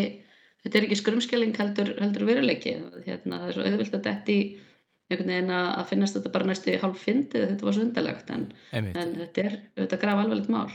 þetta 0.64 0.80
er 0.80 0.88
ekki 0.88 1.00
skrumskelling 1.00 1.56
heldur, 1.58 1.94
heldur 2.02 2.26
veruleiki. 2.28 2.74
Hérna, 3.06 3.40
það 3.42 3.48
er 3.48 3.56
svo 3.56 3.68
auðvilt 3.70 3.96
að 3.96 4.10
þetta 4.10 4.34
í 4.34 4.42
einhvern 5.08 5.32
veginn 5.32 5.54
að 5.56 5.86
finnast 5.94 6.18
þetta 6.18 6.34
bara 6.34 6.50
næstu 6.50 6.76
hálf 6.82 7.06
fyndið 7.06 7.48
þetta 7.54 7.68
var 7.70 7.78
svo 7.78 7.86
undarlegt. 7.88 8.34
En, 8.36 8.44
en 8.76 9.16
þetta 9.22 9.46
er 9.46 9.58
þetta 9.80 10.02
graf 10.04 10.24
alveglegt 10.24 10.52
mál 10.52 10.68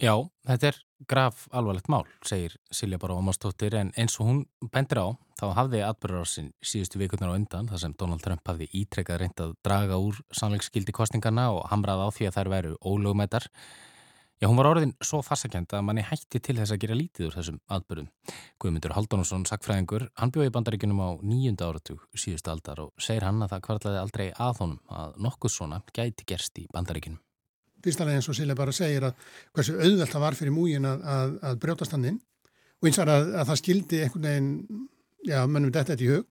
Já, 0.00 0.14
þetta 0.48 0.68
er 0.70 0.76
graf 1.12 1.42
alvarlegt 1.52 1.90
mál, 1.92 2.06
segir 2.24 2.54
Silja 2.72 2.96
bara 3.00 3.18
Ómarsdóttir 3.20 3.74
en 3.76 3.90
eins 4.00 4.14
og 4.16 4.30
hún 4.30 4.38
bendir 4.72 4.96
á 4.96 5.12
þá 5.36 5.44
hafði 5.58 5.82
atbyrðarásin 5.84 6.48
síðustu 6.64 7.02
vikurnar 7.02 7.34
á 7.34 7.36
undan 7.36 7.68
þar 7.68 7.82
sem 7.82 7.96
Donald 8.00 8.24
Trump 8.24 8.48
hafði 8.48 8.70
ítrekkað 8.80 9.20
reynd 9.20 9.44
að 9.44 9.52
draga 9.60 10.00
úr 10.00 10.22
sannleiksskildi 10.32 10.96
kostningarna 10.96 11.50
og 11.52 11.68
hamrað 11.68 12.00
á 12.00 12.08
því 12.16 12.30
að 12.30 12.36
þær 12.38 12.52
veru 12.54 12.74
ólögumættar. 12.80 13.48
Já, 14.40 14.48
hún 14.48 14.56
var 14.56 14.72
orðin 14.72 14.96
svo 15.04 15.20
farsakend 15.20 15.68
að 15.76 15.84
manni 15.84 16.08
hætti 16.08 16.40
til 16.40 16.56
þess 16.56 16.72
að 16.72 16.80
gera 16.86 16.96
lítið 16.96 17.28
úr 17.28 17.36
þessum 17.36 17.62
atbyrðum. 17.76 18.10
Guðmundur 18.56 18.96
Haldunusson, 18.96 19.44
sakfræðingur, 19.52 20.08
hann 20.16 20.32
bjóði 20.32 20.54
bandaríkunum 20.56 21.04
á 21.04 21.10
nýjunda 21.20 21.68
áratug 21.68 22.08
síðustu 22.16 22.56
aldar 22.56 22.86
og 22.88 22.94
segir 22.96 23.28
hann 23.28 23.44
að 23.44 23.52
það 23.52 23.66
kvartlaði 23.68 24.04
aldrei 24.06 24.30
að 24.32 24.62
honum 24.64 24.80
að 24.88 25.18
nokkuð 25.28 25.60
svona 25.60 25.84
gæti 25.92 26.24
gerst 26.24 26.56
í 26.56 26.70
bandaríkunum 26.72 27.20
fyrstalega 27.84 28.20
eins 28.20 28.30
og 28.30 28.38
Silja 28.38 28.58
bara 28.58 28.74
segir 28.74 29.06
að 29.08 29.30
hversu 29.56 29.76
auðvelt 29.78 30.12
það 30.12 30.26
var 30.26 30.38
fyrir 30.38 30.54
múgin 30.56 30.88
að, 30.88 31.06
að, 31.14 31.38
að 31.50 31.62
brjótast 31.64 31.96
hann 31.96 32.10
inn. 32.12 32.20
Og 32.80 32.88
eins 32.88 33.00
og 33.00 33.12
að, 33.12 33.32
að 33.40 33.48
það 33.50 33.60
skildi 33.60 34.02
einhvern 34.04 34.28
veginn, 34.28 34.52
já, 35.28 35.40
mannum 35.46 35.72
þetta 35.72 35.94
þetta 35.94 36.06
í 36.06 36.12
hug. 36.14 36.28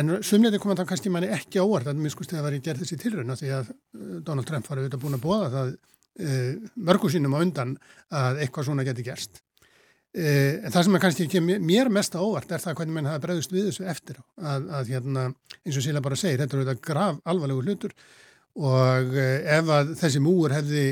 En 0.00 0.20
sumleiti 0.22 0.60
kom 0.62 0.70
að 0.70 0.84
það 0.84 0.90
kannski 0.92 1.10
manni 1.10 1.30
ekki 1.34 1.58
ávart 1.58 1.88
að 1.90 1.98
minn 1.98 2.12
skust 2.12 2.30
þegar 2.30 2.44
var 2.46 2.54
ég 2.54 2.66
gerð 2.66 2.84
þessi 2.84 2.98
tilröna 3.00 3.34
því 3.38 3.54
að 3.56 3.70
uh, 3.72 4.18
Donald 4.26 4.46
Trump 4.46 4.68
var 4.70 4.78
auðvitað 4.78 5.02
búin 5.02 5.16
að 5.16 5.24
bóða 5.24 5.48
það 5.54 5.72
e, 6.20 6.34
mörgu 6.76 7.10
sínum 7.10 7.34
á 7.34 7.42
undan 7.42 7.76
að 8.14 8.42
eitthvað 8.44 8.68
svona 8.68 8.84
geti 8.86 9.06
gerst. 9.06 9.40
E, 10.10 10.26
en 10.62 10.72
það 10.74 10.86
sem 10.86 10.98
kannski 11.04 11.26
ekki 11.26 11.42
mér 11.42 11.90
mest 11.92 12.14
ávart 12.18 12.54
er 12.54 12.62
það 12.62 12.78
hvernig 12.80 12.96
mann 12.96 13.10
hafa 13.10 13.22
bregðust 13.24 13.54
við 13.54 13.68
þessu 13.70 13.86
eftir 13.90 14.20
að 14.38 14.90
hérna, 14.90 15.28
eins 15.64 15.78
og 15.78 15.86
Silja 15.86 16.02
bara 16.04 16.18
segir, 16.18 16.40
þetta 16.42 16.56
er 16.56 16.62
auðvitað 16.62 16.82
grav 16.86 17.20
alvarlegu 17.30 17.66
hlutur 17.66 17.94
og 18.58 19.16
eh, 19.16 19.58
ef 19.58 19.70
að 19.70 19.94
þessi 20.00 20.22
múur 20.22 20.54
hefði 20.54 20.84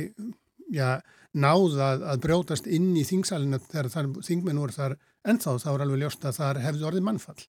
já, 0.74 0.98
náð 1.38 1.78
að, 1.82 2.04
að 2.12 2.20
brjótast 2.24 2.68
inn 2.70 2.90
í 2.96 3.04
þingsalina 3.06 3.60
þegar 3.64 3.90
þar, 3.92 4.10
þingmenn 4.26 4.60
voru 4.62 4.76
þar 4.76 4.98
ennþá 5.28 5.56
þá 5.62 5.70
er 5.72 5.84
alveg 5.84 6.02
ljóst 6.02 6.26
að 6.28 6.38
þar 6.38 6.60
hefði 6.64 6.86
orðið 6.90 7.06
mannfall. 7.08 7.40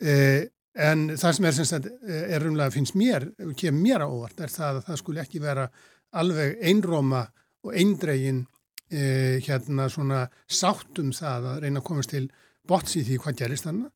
Eh, 0.00 0.42
en 0.80 1.06
það 1.18 1.36
sem 1.36 1.48
er 1.48 1.56
sem 1.56 1.68
sagt 1.68 1.88
eh, 1.90 2.26
er 2.36 2.46
umlega 2.48 2.74
finnst 2.74 2.96
mér, 2.98 3.30
kemur 3.58 3.84
mér 3.84 4.06
á 4.06 4.08
óvart 4.08 4.40
er 4.40 4.52
það 4.52 4.80
að 4.80 4.86
það 4.88 5.00
skulle 5.02 5.24
ekki 5.24 5.42
vera 5.42 5.68
alveg 6.20 6.58
einróma 6.66 7.24
og 7.66 7.74
eindregin 7.76 8.44
eh, 8.90 9.38
hérna 9.44 9.88
svona 9.92 10.24
sáttum 10.48 11.12
það 11.14 11.50
að 11.54 11.64
reyna 11.64 11.82
að 11.82 11.88
komast 11.90 12.14
til 12.14 12.26
bots 12.66 12.96
í 12.98 13.04
því 13.06 13.18
hvað 13.22 13.40
gerist 13.42 13.68
þannig 13.68 13.90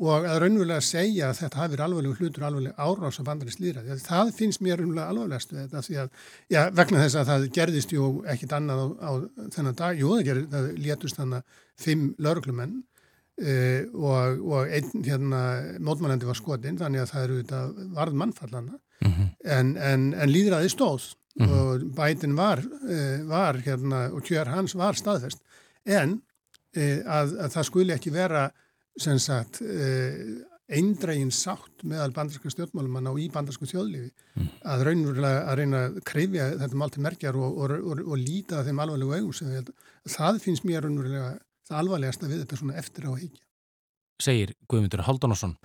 og 0.00 0.24
að 0.24 0.38
raunverulega 0.40 0.80
segja 0.84 1.28
að 1.28 1.40
þetta 1.42 1.60
hafi 1.60 1.72
verið 1.74 1.84
alvarlegu 1.84 2.14
hlutur, 2.16 2.44
alvarleg 2.46 2.78
árás 2.80 3.18
á 3.20 3.22
bandarist 3.26 3.60
líra. 3.60 3.82
Það 4.00 4.30
finnst 4.36 4.62
mér 4.64 4.80
raunverulega 4.80 5.12
alvarlegast 5.12 5.52
við 5.52 5.66
þetta 5.66 5.82
því 5.84 5.96
að, 6.00 6.12
já, 6.54 6.60
vegna 6.78 7.02
þess 7.02 7.18
að 7.20 7.30
það 7.30 7.48
gerðist 7.58 7.92
jú 7.92 8.06
ekkit 8.32 8.54
annað 8.56 8.80
á, 8.80 8.86
á 8.96 9.10
þennan 9.56 9.76
dag, 9.80 10.00
jú 10.00 10.14
það 10.14 10.24
gerði, 10.30 10.46
það 10.54 10.70
létust 10.86 11.20
þannig 11.20 11.58
fimm 11.84 12.06
lauruglumenn 12.16 12.78
uh, 12.80 13.82
og, 13.92 14.40
og 14.54 14.72
einn 14.78 15.04
hérna 15.04 15.42
mótmælandi 15.84 16.30
var 16.30 16.40
skotinn, 16.40 16.80
þannig 16.80 17.04
að 17.04 17.12
það 17.12 17.26
eru 17.26 17.38
þetta 17.42 17.90
varð 17.98 18.18
mannfallana, 18.22 18.80
mm 19.04 19.12
-hmm. 19.12 19.28
en, 19.58 19.76
en, 19.90 20.08
en 20.14 20.32
líðraði 20.32 20.72
stóð 20.72 21.10
mm 21.36 21.46
-hmm. 21.46 21.60
og 21.60 21.84
bætin 22.00 22.36
var, 22.40 22.64
uh, 22.64 23.28
var 23.28 23.60
hérna 23.68 24.08
og 24.14 24.24
kjör 24.24 24.48
hans 24.48 24.74
var 24.74 24.96
staðfest, 24.96 25.44
en 25.84 26.22
uh, 26.76 26.98
að, 27.04 27.36
að 27.36 27.52
það 27.58 27.68
skuli 27.68 27.96
ekki 27.98 28.16
vera 28.16 28.48
sem 29.00 29.18
sagt 29.22 29.60
eh, 29.64 30.38
eindrægin 30.70 31.32
sátt 31.34 31.84
meðal 31.88 32.12
bandarsku 32.14 32.50
stjórnmálumann 32.52 33.10
á 33.10 33.14
í 33.18 33.26
bandarsku 33.32 33.66
þjóðlifi 33.66 34.10
mm. 34.10 34.50
að 34.70 34.84
raunverulega 34.86 35.44
að 35.50 35.60
reyna 35.60 35.82
að 35.88 36.00
krifja 36.06 36.48
þetta 36.62 36.80
mál 36.80 36.90
til 36.94 37.04
merkjar 37.06 37.38
og, 37.40 37.58
og, 37.58 37.76
og, 37.80 38.02
og 38.06 38.20
líta 38.20 38.62
þeim 38.66 38.82
alvarlegu 38.84 39.16
augum 39.18 39.72
það 40.14 40.42
finnst 40.44 40.66
mér 40.68 40.86
raunverulega 40.86 41.32
það 41.70 41.82
alvarlegasta 41.82 42.30
við 42.30 42.44
þetta 42.44 42.60
svona 42.60 42.78
eftir 42.80 43.06
á 43.06 43.12
higgja. 43.14 43.44
Segir 44.20 44.52
Guðmundur 44.68 45.04
Haldunarsson 45.06 45.56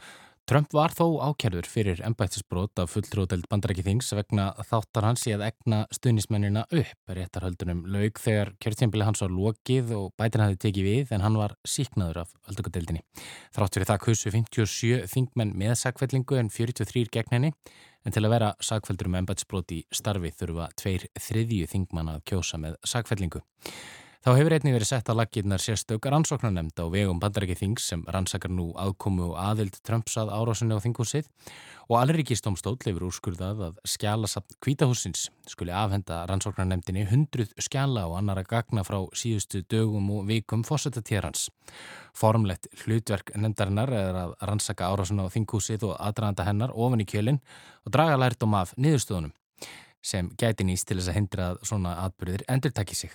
Trump 0.46 0.76
var 0.78 0.94
þó 0.94 1.18
ákjærður 1.26 1.66
fyrir 1.66 2.02
ennbættisbrot 2.06 2.78
af 2.78 2.92
fulltróðeld 2.94 3.48
bandarækithings 3.50 4.12
vegna 4.14 4.52
þáttar 4.70 5.08
hans 5.08 5.24
í 5.26 5.32
að 5.34 5.48
egna 5.48 5.80
stuðnismennina 5.98 6.68
upp 6.70 7.14
réttarhöldunum 7.18 7.82
laug 7.90 8.22
þegar 8.22 8.52
kjörtjembili 8.62 9.08
hans 9.08 9.24
var 9.26 9.34
lokið 9.34 9.96
og 9.98 10.14
bætin 10.22 10.46
hafi 10.46 10.60
tekið 10.68 10.86
við 10.86 11.16
en 11.18 11.26
hann 11.26 11.40
var 11.42 11.58
síknaður 11.66 12.22
af 12.28 12.38
öldungadeildinni. 12.54 13.02
Þrátt 13.58 13.80
fyrir 13.80 13.90
það 13.90 14.02
kusu 14.06 14.36
57 14.38 15.10
þingmenn 15.16 15.58
með 15.58 15.76
sagfællingu 15.82 16.38
en 16.38 16.54
43 16.54 17.10
gegn 17.18 17.38
henni 17.40 17.54
en 18.06 18.14
til 18.14 18.22
að 18.22 18.38
vera 18.38 18.54
sagfældur 18.62 19.10
um 19.10 19.18
ennbættisbrot 19.24 19.74
í 19.74 19.82
starfi 19.90 20.30
þurfa 20.30 20.70
tveir 20.78 21.10
þriðju 21.26 21.74
þingmann 21.74 22.20
að 22.20 22.26
kjósa 22.30 22.62
með 22.62 22.78
sagfællingu. 22.86 23.42
Þá 24.26 24.32
hefur 24.40 24.54
einnig 24.56 24.74
verið 24.74 24.88
sett 24.90 25.10
að 25.12 25.20
laggirnar 25.20 25.62
sérstök 25.62 26.06
rannsóknarnemnd 26.10 26.80
á 26.82 26.90
vegum 26.90 27.20
bandarækið 27.22 27.60
þings 27.60 27.90
sem 27.92 28.00
rannsakar 28.10 28.50
nú 28.50 28.72
aðkomu 28.82 29.28
og 29.28 29.36
aðild 29.38 29.78
Trumpsað 29.86 30.32
árásunni 30.34 30.74
á 30.74 30.82
þinghúsið 30.82 31.30
og 31.86 32.00
Alrikiðstómstól 32.00 32.74
hefur 32.88 33.06
úrskurðað 33.12 33.62
að 33.68 33.78
skjálasamt 33.86 34.58
kvítahúsins 34.66 35.28
skuli 35.46 35.76
afhenda 35.78 36.24
rannsóknarnemndinni 36.26 37.06
hundruð 37.12 37.54
skjála 37.68 38.08
og 38.10 38.18
annara 38.18 38.42
gagna 38.50 38.82
frá 38.82 38.98
síðustu 39.14 39.62
dögum 39.70 40.10
og 40.18 40.26
vikum 40.34 40.66
fósættatérans. 40.66 41.52
Formlegt 42.18 42.66
hlutverk 42.82 43.30
nefndarinnar 43.38 43.94
er 43.94 44.22
að 44.26 44.38
rannsaka 44.42 44.90
árásunni 44.90 45.22
á 45.22 45.30
þinghúsið 45.38 45.86
og 45.92 46.00
aðdraðanda 46.02 46.50
hennar 46.50 46.74
ofan 46.74 47.06
í 47.06 47.12
kjölinn 47.14 47.44
og 47.86 47.94
draga 47.94 48.18
lærdom 48.18 48.58
af 48.58 48.74
niðurstöðunum 48.74 49.38
sem 50.06 50.28
gæti 50.38 50.66
nýst 50.68 50.86
til 50.90 51.00
þess 51.00 51.10
að 51.10 51.18
hindra 51.18 51.46
að 51.52 51.62
svona 51.66 51.94
atbyrðir 52.04 52.44
endur 52.52 52.74
takki 52.76 52.98
sig. 52.98 53.14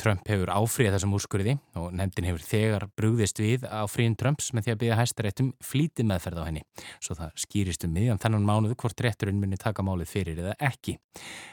Trump 0.00 0.28
hefur 0.30 0.52
áfríðað 0.54 0.96
þessum 0.96 1.14
úrskurði 1.18 1.56
og 1.76 1.88
nefndin 1.96 2.28
hefur 2.30 2.44
þegar 2.46 2.86
brúðist 2.96 3.40
við 3.42 3.66
á 3.66 3.82
fríðin 3.90 4.16
Trumps 4.20 4.52
með 4.54 4.66
því 4.68 4.74
að 4.74 4.78
byggja 4.82 4.98
hæstaréttum 5.00 5.50
flítið 5.64 6.08
meðferð 6.08 6.40
á 6.40 6.46
henni. 6.46 6.62
Svo 7.02 7.16
það 7.18 7.34
skýrist 7.44 7.86
um 7.88 7.96
miðjan 7.96 8.22
þennan 8.22 8.46
mánuðu 8.46 8.78
hvort 8.80 9.04
rétturinn 9.04 9.42
minni 9.42 9.58
taka 9.60 9.84
málið 9.84 10.12
fyrir 10.14 10.40
eða 10.44 10.54
ekki. 10.70 10.96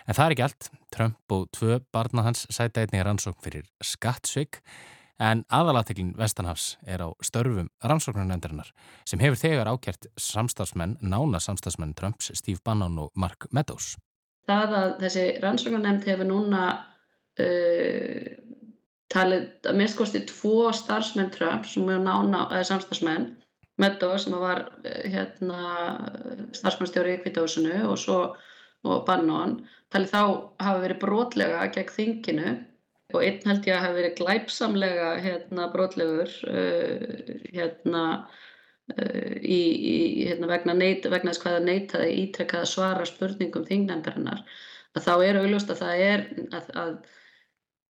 En 0.06 0.16
það 0.18 0.26
er 0.28 0.38
ekki 0.38 0.46
allt. 0.48 0.70
Trump 0.94 1.36
og 1.36 1.50
tvö 1.58 1.82
barna 1.92 2.28
hans 2.30 2.46
sæta 2.54 2.86
einnig 2.86 3.04
rannsókn 3.04 3.44
fyrir 3.44 3.68
skattsveik 3.84 4.62
en 5.18 5.44
aðalateglin 5.50 6.14
Vestanhafs 6.18 6.76
er 6.86 7.02
á 7.02 7.10
störfum 7.26 7.72
rannsóknarnefndarinnar 7.82 8.70
sem 9.08 9.22
hefur 9.22 9.42
þegar 9.42 9.72
ákjert 9.74 10.12
samstagsmenn, 10.22 11.00
nána 11.02 11.42
samstagsmenn 11.42 11.96
Trumps, 11.98 12.32
Steve 12.38 12.62
Bannon 12.64 13.00
og 13.02 13.12
Mark 13.18 13.50
Meadows 13.52 13.96
það 14.48 14.76
að 14.80 14.92
þessi 15.04 15.26
rannsóknarnemnd 15.44 16.08
hefur 16.08 16.30
núna 16.30 16.64
uh, 17.44 18.28
talið 19.14 19.48
að 19.68 19.80
minnst 19.80 20.00
kosti 20.00 20.24
tvo 20.30 20.72
starfsmenn 20.76 21.34
Trump 21.36 21.68
sem 21.70 21.90
er 21.92 22.04
nána, 22.04 22.48
samstagsmenn 22.68 23.34
Meadows 23.78 24.26
sem 24.26 24.34
var 24.42 24.66
uh, 24.68 25.02
hérna, 25.06 25.60
starfsmannstjóri 26.58 27.18
í 27.18 27.22
Kvítahúsinu 27.24 27.84
og 27.92 28.00
svo 28.02 28.22
og 28.88 29.04
Bannon, 29.08 29.58
talið 29.92 30.12
þá 30.14 30.20
hafa 30.64 30.82
verið 30.84 31.00
brotlega 31.02 31.64
gegn 31.74 31.94
þinginu 31.96 32.52
og 33.16 33.24
einn 33.24 33.50
held 33.50 33.68
ég 33.68 33.76
að 33.76 33.84
hafa 33.84 33.96
verið 33.98 34.18
glæpsamlega 34.20 35.08
hérna, 35.24 35.70
brotlegur 35.74 36.34
uh, 36.52 37.34
hérna 37.56 38.04
í, 38.96 39.60
í, 39.60 39.96
hérna, 40.30 40.48
vegna, 40.48 40.74
neit, 40.78 41.06
vegna 41.12 41.34
þess 41.34 41.44
hvaða 41.44 41.64
neytaði 41.66 42.12
ítrekkað 42.24 42.64
að 42.64 42.72
svara 42.72 43.08
spurningum 43.10 43.66
þingnefndarinnar 43.68 44.44
að 44.96 45.04
þá 45.04 45.14
er 45.26 45.40
auðvist 45.42 45.74
að 45.74 45.82
það 45.82 46.04
er 46.06 46.24
að, 46.56 46.70
að 46.84 46.94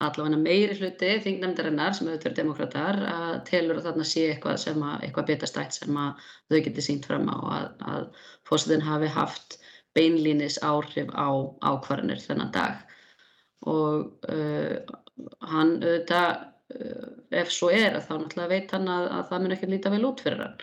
allavega 0.02 0.40
meiri 0.42 0.76
hluti 0.78 1.11
þingnefndarinnar 1.24 1.96
sem 1.96 2.11
auðvitað 2.11 2.31
er 2.31 2.37
demokrater 2.38 3.00
að 3.09 3.35
telur 3.48 3.81
að 3.81 3.88
þarna 3.88 4.07
sé 4.11 4.26
eitthvað 4.33 4.61
sem 4.64 4.85
að 4.87 5.07
eitthvað 5.07 5.28
betastætt 5.31 5.78
sem 5.78 5.98
að 6.05 6.28
þau 6.50 6.61
geti 6.66 6.85
sínt 6.85 7.09
fram 7.09 7.28
á 7.31 7.38
að, 7.57 7.66
að 7.94 8.07
fósitin 8.48 8.85
hafi 8.85 9.11
haft 9.16 9.59
beinlínis 9.96 10.59
áhrif 10.64 11.12
á 11.12 11.28
ákvarðanir 11.61 12.22
þennan 12.22 12.52
dag. 12.55 12.81
Og 13.68 14.28
uh, 14.33 14.76
hann 15.52 15.76
auðvitað 15.78 16.31
uh, 16.76 17.11
ef 17.42 17.52
svo 17.55 17.70
er 17.72 17.96
að 17.96 18.09
þá 18.09 18.14
náttúrulega 18.16 18.52
veit 18.52 18.76
hann 18.76 18.88
að, 18.90 19.11
að 19.18 19.26
það 19.31 19.44
mun 19.44 19.57
ekki 19.57 19.72
líta 19.72 19.92
vel 19.92 20.05
út 20.09 20.24
fyrir 20.24 20.46
hann 20.46 20.62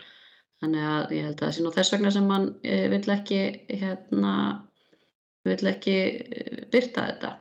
Þannig 0.60 0.88
að 0.92 1.12
ég 1.16 1.26
held 1.26 1.38
að 1.38 1.44
það 1.46 1.54
sé 1.56 1.62
nú 1.64 1.70
þess 1.76 1.94
vegna 1.94 2.10
sem 2.14 2.26
mann 2.28 2.48
eh, 2.68 2.86
vill 2.92 3.14
ekki, 3.14 3.38
hérna, 3.80 4.32
vill 5.48 5.70
ekki 5.70 5.94
eh, 6.20 6.58
byrta 6.72 7.06
þetta. 7.12 7.36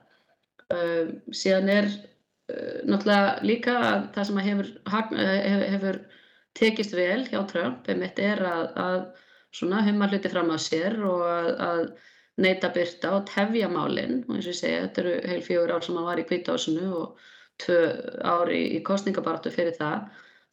Uh, 0.70 1.16
síðan 1.34 1.72
er 1.74 1.88
uh, 1.90 2.76
náttúrulega 2.86 3.30
líka 3.42 3.74
að 3.82 4.04
það 4.14 4.28
sem 4.28 4.42
hefur, 4.46 4.68
hefur, 4.94 5.64
hefur 5.74 5.98
tekist 6.60 6.94
vel 6.94 7.24
hjá 7.26 7.40
Trump 7.50 7.90
er 7.90 8.44
að, 8.46 8.68
að 8.78 9.88
humma 9.88 10.10
hluti 10.12 10.30
fram 10.30 10.54
á 10.54 10.58
sér 10.62 11.00
og 11.10 11.26
að, 11.26 11.50
að 11.66 11.82
neyta 12.40 12.70
byrta 12.76 13.16
og 13.18 13.26
tefja 13.34 13.70
málinn. 13.74 14.22
Og 14.28 14.38
eins 14.38 14.48
og 14.48 14.54
ég 14.54 14.60
segja, 14.62 14.86
þetta 14.86 15.04
eru 15.04 15.16
heil 15.34 15.42
fjögur 15.48 15.76
ár 15.76 15.86
sem 15.86 15.98
hann 15.98 16.08
var 16.08 16.22
í 16.22 16.28
kvításinu 16.30 16.94
og 17.02 17.28
tvö 17.60 17.80
ári 18.24 18.62
í 18.78 18.84
kostningabartu 18.86 19.52
fyrir 19.52 19.76
það 19.76 20.08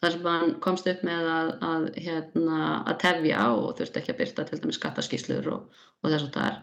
þar 0.07 0.14
sem 0.14 0.31
hann 0.31 0.55
komst 0.62 0.87
upp 0.90 1.03
með 1.07 1.29
að, 1.33 1.53
að, 1.66 1.85
hérna, 2.07 2.62
að 2.87 2.99
tefja 3.03 3.51
og 3.59 3.69
þurfti 3.81 4.01
ekki 4.01 4.14
að 4.14 4.21
byrta 4.23 4.47
til 4.47 4.61
dæmis 4.62 4.81
skattaskíslur 4.81 5.53
og, 5.53 5.85
og 6.03 6.11
þess 6.12 6.29
að 6.29 6.35
það 6.38 6.51
er 6.53 6.59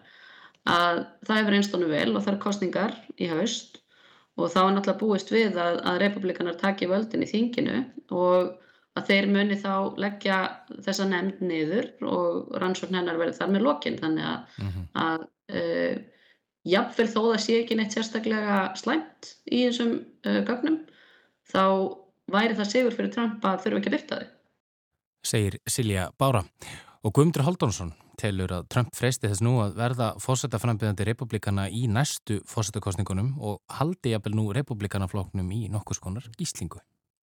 að 0.73 0.99
það 1.27 1.39
hefur 1.39 1.55
einstónu 1.57 1.87
vel 1.91 2.09
og 2.13 2.21
það 2.23 2.33
er 2.33 2.43
kostningar 2.45 2.93
í 3.19 3.27
haust 3.31 3.79
og 4.39 4.49
þá 4.49 4.59
er 4.63 4.69
náttúrulega 4.77 5.01
búist 5.01 5.33
við 5.33 5.57
að, 5.59 5.79
að 5.83 5.99
republikanar 6.05 6.55
taki 6.59 6.87
völdin 6.89 7.25
í 7.25 7.29
þinginu 7.29 7.81
og 8.15 8.53
að 8.97 9.09
þeir 9.09 9.27
muni 9.33 9.57
þá 9.59 9.73
leggja 9.99 10.39
þessa 10.85 11.09
nefnd 11.09 11.43
niður 11.49 11.89
og 12.07 12.55
rannsókn 12.61 12.95
hennar 12.97 13.19
verður 13.19 13.39
þar 13.41 13.53
með 13.55 13.65
lokinn 13.67 13.99
þannig 13.99 14.29
að, 14.29 14.57
mm 14.61 14.71
-hmm. 14.71 14.87
að 15.03 15.25
uh, 15.59 15.95
jafnvel 16.73 17.07
þó 17.09 17.19
það 17.19 17.39
sé 17.45 17.59
ekki 17.59 17.77
neitt 17.77 17.97
sérstaklega 17.97 18.59
slæmt 18.79 19.33
í 19.49 19.65
þessum 19.65 19.95
uh, 19.99 20.41
gögnum 20.47 20.79
þá 21.49 21.63
væri 22.31 22.55
það 22.57 22.71
sigur 22.71 22.95
fyrir 22.95 23.11
Trump 23.13 23.43
að 23.45 23.59
þurfa 23.65 23.81
ekki 23.81 23.91
að 23.91 23.97
byrta 23.97 24.21
þau. 24.21 24.31
Segir 25.23 25.59
Silja 25.69 26.07
Bára 26.19 26.43
og 27.03 27.13
Guðmundur 27.15 27.45
Halldónsson 27.47 27.93
telur 28.19 28.51
að 28.55 28.67
Trump 28.71 28.95
freysti 28.95 29.29
þess 29.29 29.43
nú 29.43 29.57
að 29.63 29.77
verða 29.79 30.09
fósættaframbjöðandi 30.21 31.07
republikana 31.07 31.67
í 31.71 31.85
næstu 31.91 32.39
fósættakostningunum 32.49 33.33
og 33.41 33.61
haldi 33.79 34.13
jafnvel 34.13 34.35
nú 34.37 34.49
republikanafloknum 34.55 35.49
í 35.55 35.65
nokkus 35.73 36.01
konar 36.03 36.27
gíslingu. 36.37 36.81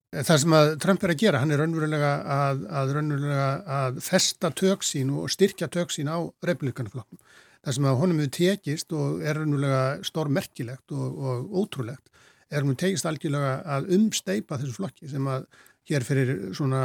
Það 0.09 0.39
sem 0.41 0.55
að 0.57 0.71
Trump 0.81 1.03
er 1.05 1.11
að 1.13 1.19
gera, 1.21 1.39
hann 1.43 1.53
er 1.53 1.59
raunverulega 1.61 2.13
að, 2.33 2.63
að, 2.79 2.93
raunverulega 2.97 3.49
að 3.75 3.99
festa 4.01 4.49
töksín 4.57 5.11
og 5.13 5.29
styrkja 5.29 5.69
töksín 5.69 6.09
á 6.09 6.17
republikanafloknum. 6.49 7.21
Það 7.59 7.75
sem 7.75 7.89
að 7.91 7.99
honum 7.99 8.21
hefur 8.23 8.33
tekist 8.39 8.95
og 8.97 9.21
er 9.21 9.37
raunverulega 9.37 10.07
stórmerkilegt 10.09 10.95
og, 10.95 11.19
og 11.21 11.53
ótrúlegt 11.61 12.09
er 12.49 12.65
hann 12.65 12.79
tekist 12.79 13.07
algjörlega 13.09 13.55
að 13.77 13.89
umsteipa 13.97 14.59
þessu 14.59 14.77
flokki 14.77 15.09
sem 15.11 15.27
að 15.29 15.47
hér 15.89 16.05
fyrir 16.05 16.35
svona, 16.53 16.83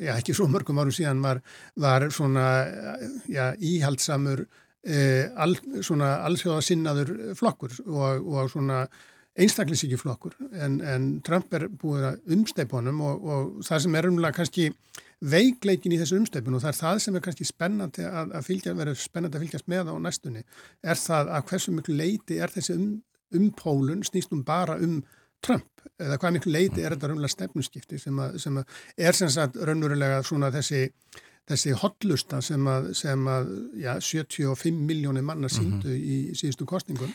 já 0.00 0.14
ekki 0.14 0.36
svo 0.36 0.48
mörgum 0.48 0.80
árum 0.80 0.94
síðan 0.94 1.20
var, 1.24 1.42
var 1.76 2.08
svona, 2.14 2.46
já 3.28 3.52
íhaldsamur 3.56 4.46
eh, 4.86 5.28
al, 5.36 5.56
svona 5.84 6.14
alþjóðasinnaður 6.28 7.14
flokkur 7.38 7.76
og, 7.86 8.28
og 8.28 8.50
svona 8.52 8.86
einstaklisíki 9.38 9.98
flokkur 9.98 10.34
en, 10.58 10.80
en 10.82 11.10
Trump 11.26 11.52
er 11.54 11.68
búið 11.70 12.08
að 12.08 12.32
umsteipa 12.34 12.80
honum 12.80 13.02
og, 13.06 13.28
og 13.28 13.66
það 13.66 13.84
sem 13.84 13.98
er 13.98 14.08
umlega 14.08 14.38
kannski 14.40 14.70
veikleikin 15.18 15.94
í 15.94 15.98
þessu 16.00 16.18
umsteipun 16.18 16.56
og 16.58 16.62
það 16.62 16.72
er 16.72 16.78
það 16.78 17.02
sem 17.04 17.18
er 17.18 17.24
kannski 17.24 17.46
spennandi 17.46 18.06
að, 18.06 18.32
að 18.38 18.48
fylgja, 18.48 18.74
verður 18.78 19.00
spennandi 19.02 19.38
að 19.38 19.44
fylgjast 19.44 19.70
með 19.70 19.92
á 19.92 19.94
næstunni 20.02 20.42
er 20.82 21.00
það 21.00 21.32
að 21.36 21.46
hversu 21.52 21.74
miklu 21.74 21.98
leiti 21.98 22.38
er 22.42 22.54
þessi 22.54 22.74
um, 22.78 22.88
umpólun 23.34 24.04
snýst 24.06 24.32
um 24.32 24.44
bara 24.46 24.78
um 24.80 25.00
Trump 25.44 25.82
eða 25.98 26.18
hvað 26.20 26.36
miklu 26.36 26.52
leiti 26.52 26.82
er 26.82 26.94
þetta 26.94 27.10
raunverulega 27.10 27.34
stefnumskipti 27.34 27.98
sem, 28.00 28.18
að, 28.22 28.36
sem 28.42 28.58
að 28.60 28.76
er 29.08 29.16
sem 29.18 29.30
sagt 29.32 29.58
raunverulega 29.68 30.20
svona 30.26 30.50
þessi, 30.54 30.88
þessi 31.48 31.74
hotlusta 31.82 32.42
sem 32.44 32.66
að, 32.70 32.90
sem 32.98 33.30
að 33.30 33.54
já, 33.82 33.92
75 34.10 34.82
miljónir 34.90 35.26
manna 35.26 35.50
síndu 35.50 35.88
mm 35.88 35.94
-hmm. 35.94 36.12
í 36.32 36.38
síðustu 36.38 36.66
kostningum. 36.66 37.14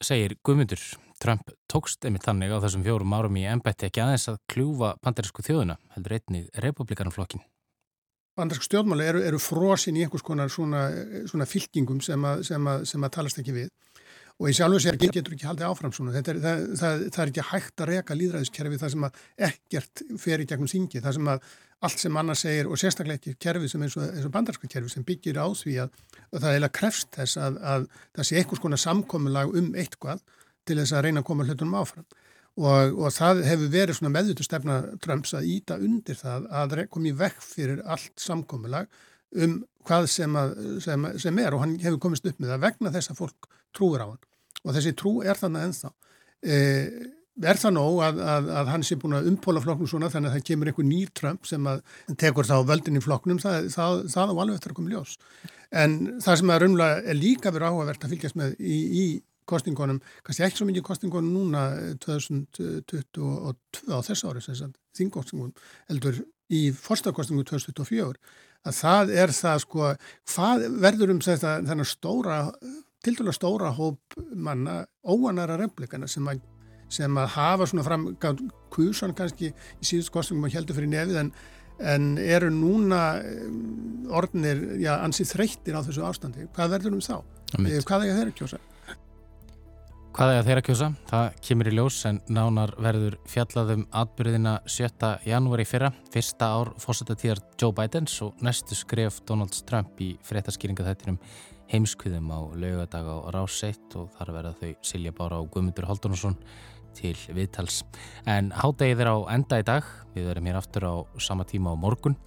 Segir 0.00 0.36
Guðmundur, 0.44 0.80
Trump 1.20 1.50
tókst 1.68 2.04
einmitt 2.04 2.24
þannig 2.24 2.52
á 2.56 2.62
þessum 2.64 2.84
fjórum 2.84 3.12
árum 3.12 3.36
í 3.36 3.44
ennbætti 3.44 3.86
ekki 3.86 4.00
aðeins 4.00 4.28
að 4.32 4.40
kljúfa 4.48 4.94
bandarísku 5.04 5.44
þjóðuna, 5.44 5.76
heldur 5.94 6.16
einnig 6.16 6.48
republikanumflokkin. 6.56 7.42
Bandarísku 8.36 8.64
stjórnmáli 8.64 9.04
eru, 9.04 9.20
eru 9.20 9.38
frosin 9.38 9.96
í 9.96 10.04
einhvers 10.06 10.24
konar 10.24 10.48
svona, 10.48 10.88
svona 11.28 11.44
fylkingum 11.44 12.00
sem 12.00 12.24
að, 12.24 12.42
sem, 12.48 12.68
sem 12.84 13.04
að 13.04 13.12
talast 13.18 13.38
ekki 13.42 13.52
við 13.52 13.68
og 14.40 14.48
í 14.48 14.54
sjálfu 14.56 14.78
sér 14.80 14.96
getur 14.96 15.34
ekki 15.36 15.48
haldið 15.48 15.68
áfram 15.68 15.92
svona. 15.92 16.14
Er, 16.16 16.38
það, 16.40 16.62
það, 16.80 17.02
það 17.12 17.24
er 17.24 17.32
ekki 17.32 17.48
hægt 17.50 17.82
að 17.82 17.90
reka 17.90 18.16
líðræðiskerfi 18.16 18.78
það 18.80 18.94
sem 18.94 19.04
að 19.04 19.18
ekkert 19.50 20.02
fer 20.22 20.40
í 20.40 20.46
gegnum 20.48 20.70
þingi, 20.70 21.02
það 21.04 21.16
sem 21.18 21.28
að 21.34 21.50
allt 21.80 22.00
sem 22.02 22.16
annars 22.20 22.44
segir 22.44 22.68
og 22.68 22.80
sérstaklega 22.80 23.20
ekki 23.20 23.36
kerfi 23.40 23.68
sem 23.72 23.84
eins 23.84 23.96
og, 23.96 24.08
og 24.24 24.32
bandarsku 24.32 24.68
kerfi 24.68 24.92
sem 24.92 25.04
byggir 25.04 25.40
á 25.40 25.48
því 25.56 25.76
að, 25.84 25.92
að 26.32 26.46
það 26.46 26.56
er 26.56 26.72
krefst 26.76 27.12
þess 27.16 27.40
að, 27.40 27.60
að 27.72 27.86
það 28.16 28.28
sé 28.28 28.40
einhvers 28.40 28.64
konar 28.64 28.80
samkominlag 28.80 29.54
um 29.60 29.70
eitthvað 29.80 30.24
til 30.68 30.76
þess 30.80 30.96
að 30.96 31.06
reyna 31.06 31.22
að 31.22 31.28
koma 31.30 31.46
hlutunum 31.48 31.78
áfram. 31.80 32.08
Og, 32.60 32.96
og 32.98 33.14
það 33.14 33.44
hefur 33.46 33.70
verið 33.72 33.96
svona 33.96 34.12
meðvutu 34.12 34.44
stefna 34.44 34.80
Trumps 35.00 35.32
að 35.36 35.48
íta 35.52 35.78
undir 35.80 36.18
það 36.18 36.48
að 36.60 36.74
komi 36.92 37.12
vekk 37.16 37.44
fyrir 37.44 37.84
allt 37.88 38.12
samkominlag 38.20 38.88
um 39.40 39.60
hvað 39.86 40.08
sem, 40.12 40.34
að, 40.36 40.56
sem, 40.84 41.06
sem 41.22 41.38
er 41.40 41.54
og 41.54 41.62
hann 41.62 41.78
hefur 41.80 42.00
komist 42.02 42.26
upp 42.28 42.40
með 42.42 42.52
það 42.54 42.64
vegna 42.66 42.92
þess 42.92 43.12
að 43.12 43.20
fólk 43.22 43.48
trúir 43.76 44.02
á 44.04 44.08
hann 44.10 44.20
og 44.64 44.76
þessi 44.76 44.92
trú 44.98 45.20
er 45.24 45.38
þannig 45.40 45.66
ennþá. 45.68 45.90
E, 46.40 46.58
er 47.40 47.60
það 47.60 47.74
nóg 47.76 48.02
að, 48.04 48.20
að, 48.34 48.50
að 48.60 48.70
hann 48.74 48.84
sé 48.84 48.98
búin 49.00 49.16
að 49.16 49.30
umpóla 49.30 49.62
flokknum 49.64 49.88
svona 49.88 50.10
þannig 50.12 50.30
að 50.30 50.36
það 50.36 50.46
kemur 50.50 50.70
einhver 50.70 50.88
nýr 50.88 51.14
Trump 51.16 51.48
sem 51.48 51.70
að 51.70 51.80
tekur 52.20 52.48
þá 52.48 52.56
völdin 52.68 53.00
í 53.00 53.04
flokknum, 53.04 53.40
það, 53.40 53.70
það, 53.72 54.02
það 54.12 54.32
á 54.32 54.34
alveg 54.34 54.58
eftir 54.58 54.74
að 54.74 54.78
koma 54.80 54.94
ljós. 54.94 55.16
En 55.70 55.96
það 56.20 56.40
sem 56.40 56.52
að 56.52 56.62
raunlega 56.64 57.02
er 57.06 57.18
líka 57.18 57.54
verið 57.54 57.70
áhugavert 57.70 58.04
að 58.04 58.14
fylgjast 58.14 58.38
með 58.40 58.56
í, 58.58 58.76
í 58.76 59.04
kostingunum, 59.50 60.02
kannski 60.26 60.44
ekki 60.46 60.60
svo 60.60 60.68
mikið 60.68 60.86
kostingunum 60.86 61.32
núna 61.34 61.64
2022 62.04 63.30
á 63.90 63.98
þess 64.06 64.26
ári, 64.28 64.44
þingkostingunum, 64.98 65.56
eldur 65.90 66.20
í 66.50 66.68
forstakostingu 66.74 67.46
2024, 67.48 68.20
að 68.68 68.76
það 68.76 69.12
er 69.22 69.34
það 69.34 69.64
sko, 69.64 69.90
hvað 70.34 70.66
verður 70.82 71.14
um 71.14 71.24
þetta 71.24 71.56
þennan 71.66 71.88
stóra 71.88 72.38
til 73.04 73.16
dæla 73.16 73.32
stóra 73.34 73.72
hóp 73.74 74.18
manna 74.34 74.84
óanara 75.04 75.56
replikana 75.60 76.08
sem 76.08 76.26
að, 76.28 76.42
sem 76.92 77.16
að 77.18 77.32
hafa 77.36 77.68
svona 77.70 77.86
framgátt 77.86 78.42
kusan 78.72 79.14
kannski 79.16 79.50
í 79.52 79.86
síðust 79.86 80.12
kostningum 80.14 80.48
og 80.48 80.54
heldur 80.54 80.76
fyrir 80.76 80.92
nefið 80.92 81.20
en, 81.24 81.30
en 81.80 82.10
eru 82.20 82.50
núna 82.52 83.04
um, 83.24 84.08
orðinir, 84.20 84.64
já, 84.82 84.98
ansið 85.00 85.34
þreyttir 85.34 85.78
á 85.78 85.84
þessu 85.86 86.04
ástandi. 86.06 86.48
Hvað 86.56 86.76
verður 86.76 86.98
um 86.98 87.04
þá? 87.04 87.16
Hvað 87.56 88.04
er 88.06 88.18
þeirra 88.18 88.36
kjósa? 88.36 88.60
Hvað 90.10 90.32
er 90.34 90.46
þeirra 90.48 90.62
kjósa? 90.66 90.86
Það 91.06 91.36
kemur 91.46 91.68
í 91.70 91.72
ljós 91.76 91.98
en 92.10 92.16
nánar 92.34 92.72
verður 92.82 93.16
fjallaðum 93.30 93.84
atbyrðina 93.94 94.56
7. 94.66 95.12
janúari 95.30 95.64
fyrra, 95.64 95.92
fyrsta 96.12 96.50
ár 96.50 96.72
fórsættatíðar 96.82 97.40
Joe 97.54 97.72
Bidens 97.78 98.16
og 98.26 98.42
næstu 98.44 98.76
skref 98.76 99.22
Donald 99.26 99.54
Trump 99.70 100.02
í 100.02 100.12
fréttaskýringa 100.26 100.84
þettinum 100.90 101.20
heimskviðum 101.70 102.30
á 102.34 102.40
laugadag 102.58 103.06
á 103.06 103.16
Ráseitt 103.34 103.96
og 103.98 104.10
þar 104.16 104.34
verða 104.36 104.54
þau 104.58 104.70
Silja 104.86 105.14
Bára 105.14 105.40
og 105.40 105.50
Guðmundur 105.54 105.88
Haldunarsson 105.88 106.36
til 106.98 107.14
viðtals. 107.36 107.82
En 108.26 108.50
hádegið 108.54 109.04
er 109.04 109.12
á 109.14 109.16
enda 109.36 109.60
í 109.62 109.66
dag, 109.66 109.86
við 110.14 110.30
verðum 110.30 110.50
hér 110.50 110.60
aftur 110.60 110.88
á 110.90 110.94
sama 111.22 111.46
tíma 111.46 111.74
á 111.74 111.76
morgun. 111.78 112.18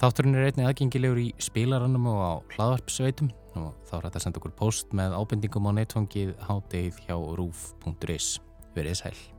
Þátturinn 0.00 0.38
er 0.38 0.48
einnig 0.48 0.68
aðgengilegur 0.70 1.22
í 1.22 1.28
spilarannum 1.42 2.08
og 2.10 2.18
á 2.22 2.32
hlaðvarpsveitum 2.56 3.30
og 3.58 3.70
þá 3.86 3.94
er 3.98 4.08
þetta 4.08 4.18
að 4.18 4.26
senda 4.26 4.42
okkur 4.42 4.56
post 4.58 4.96
með 4.96 5.14
ábendingum 5.14 5.70
á 5.70 5.72
netfangið 5.78 6.34
hádegið 6.48 7.06
hjá 7.06 7.14
rúf.is. 7.38 8.34
Verðið 8.74 9.00
sæl. 9.04 9.33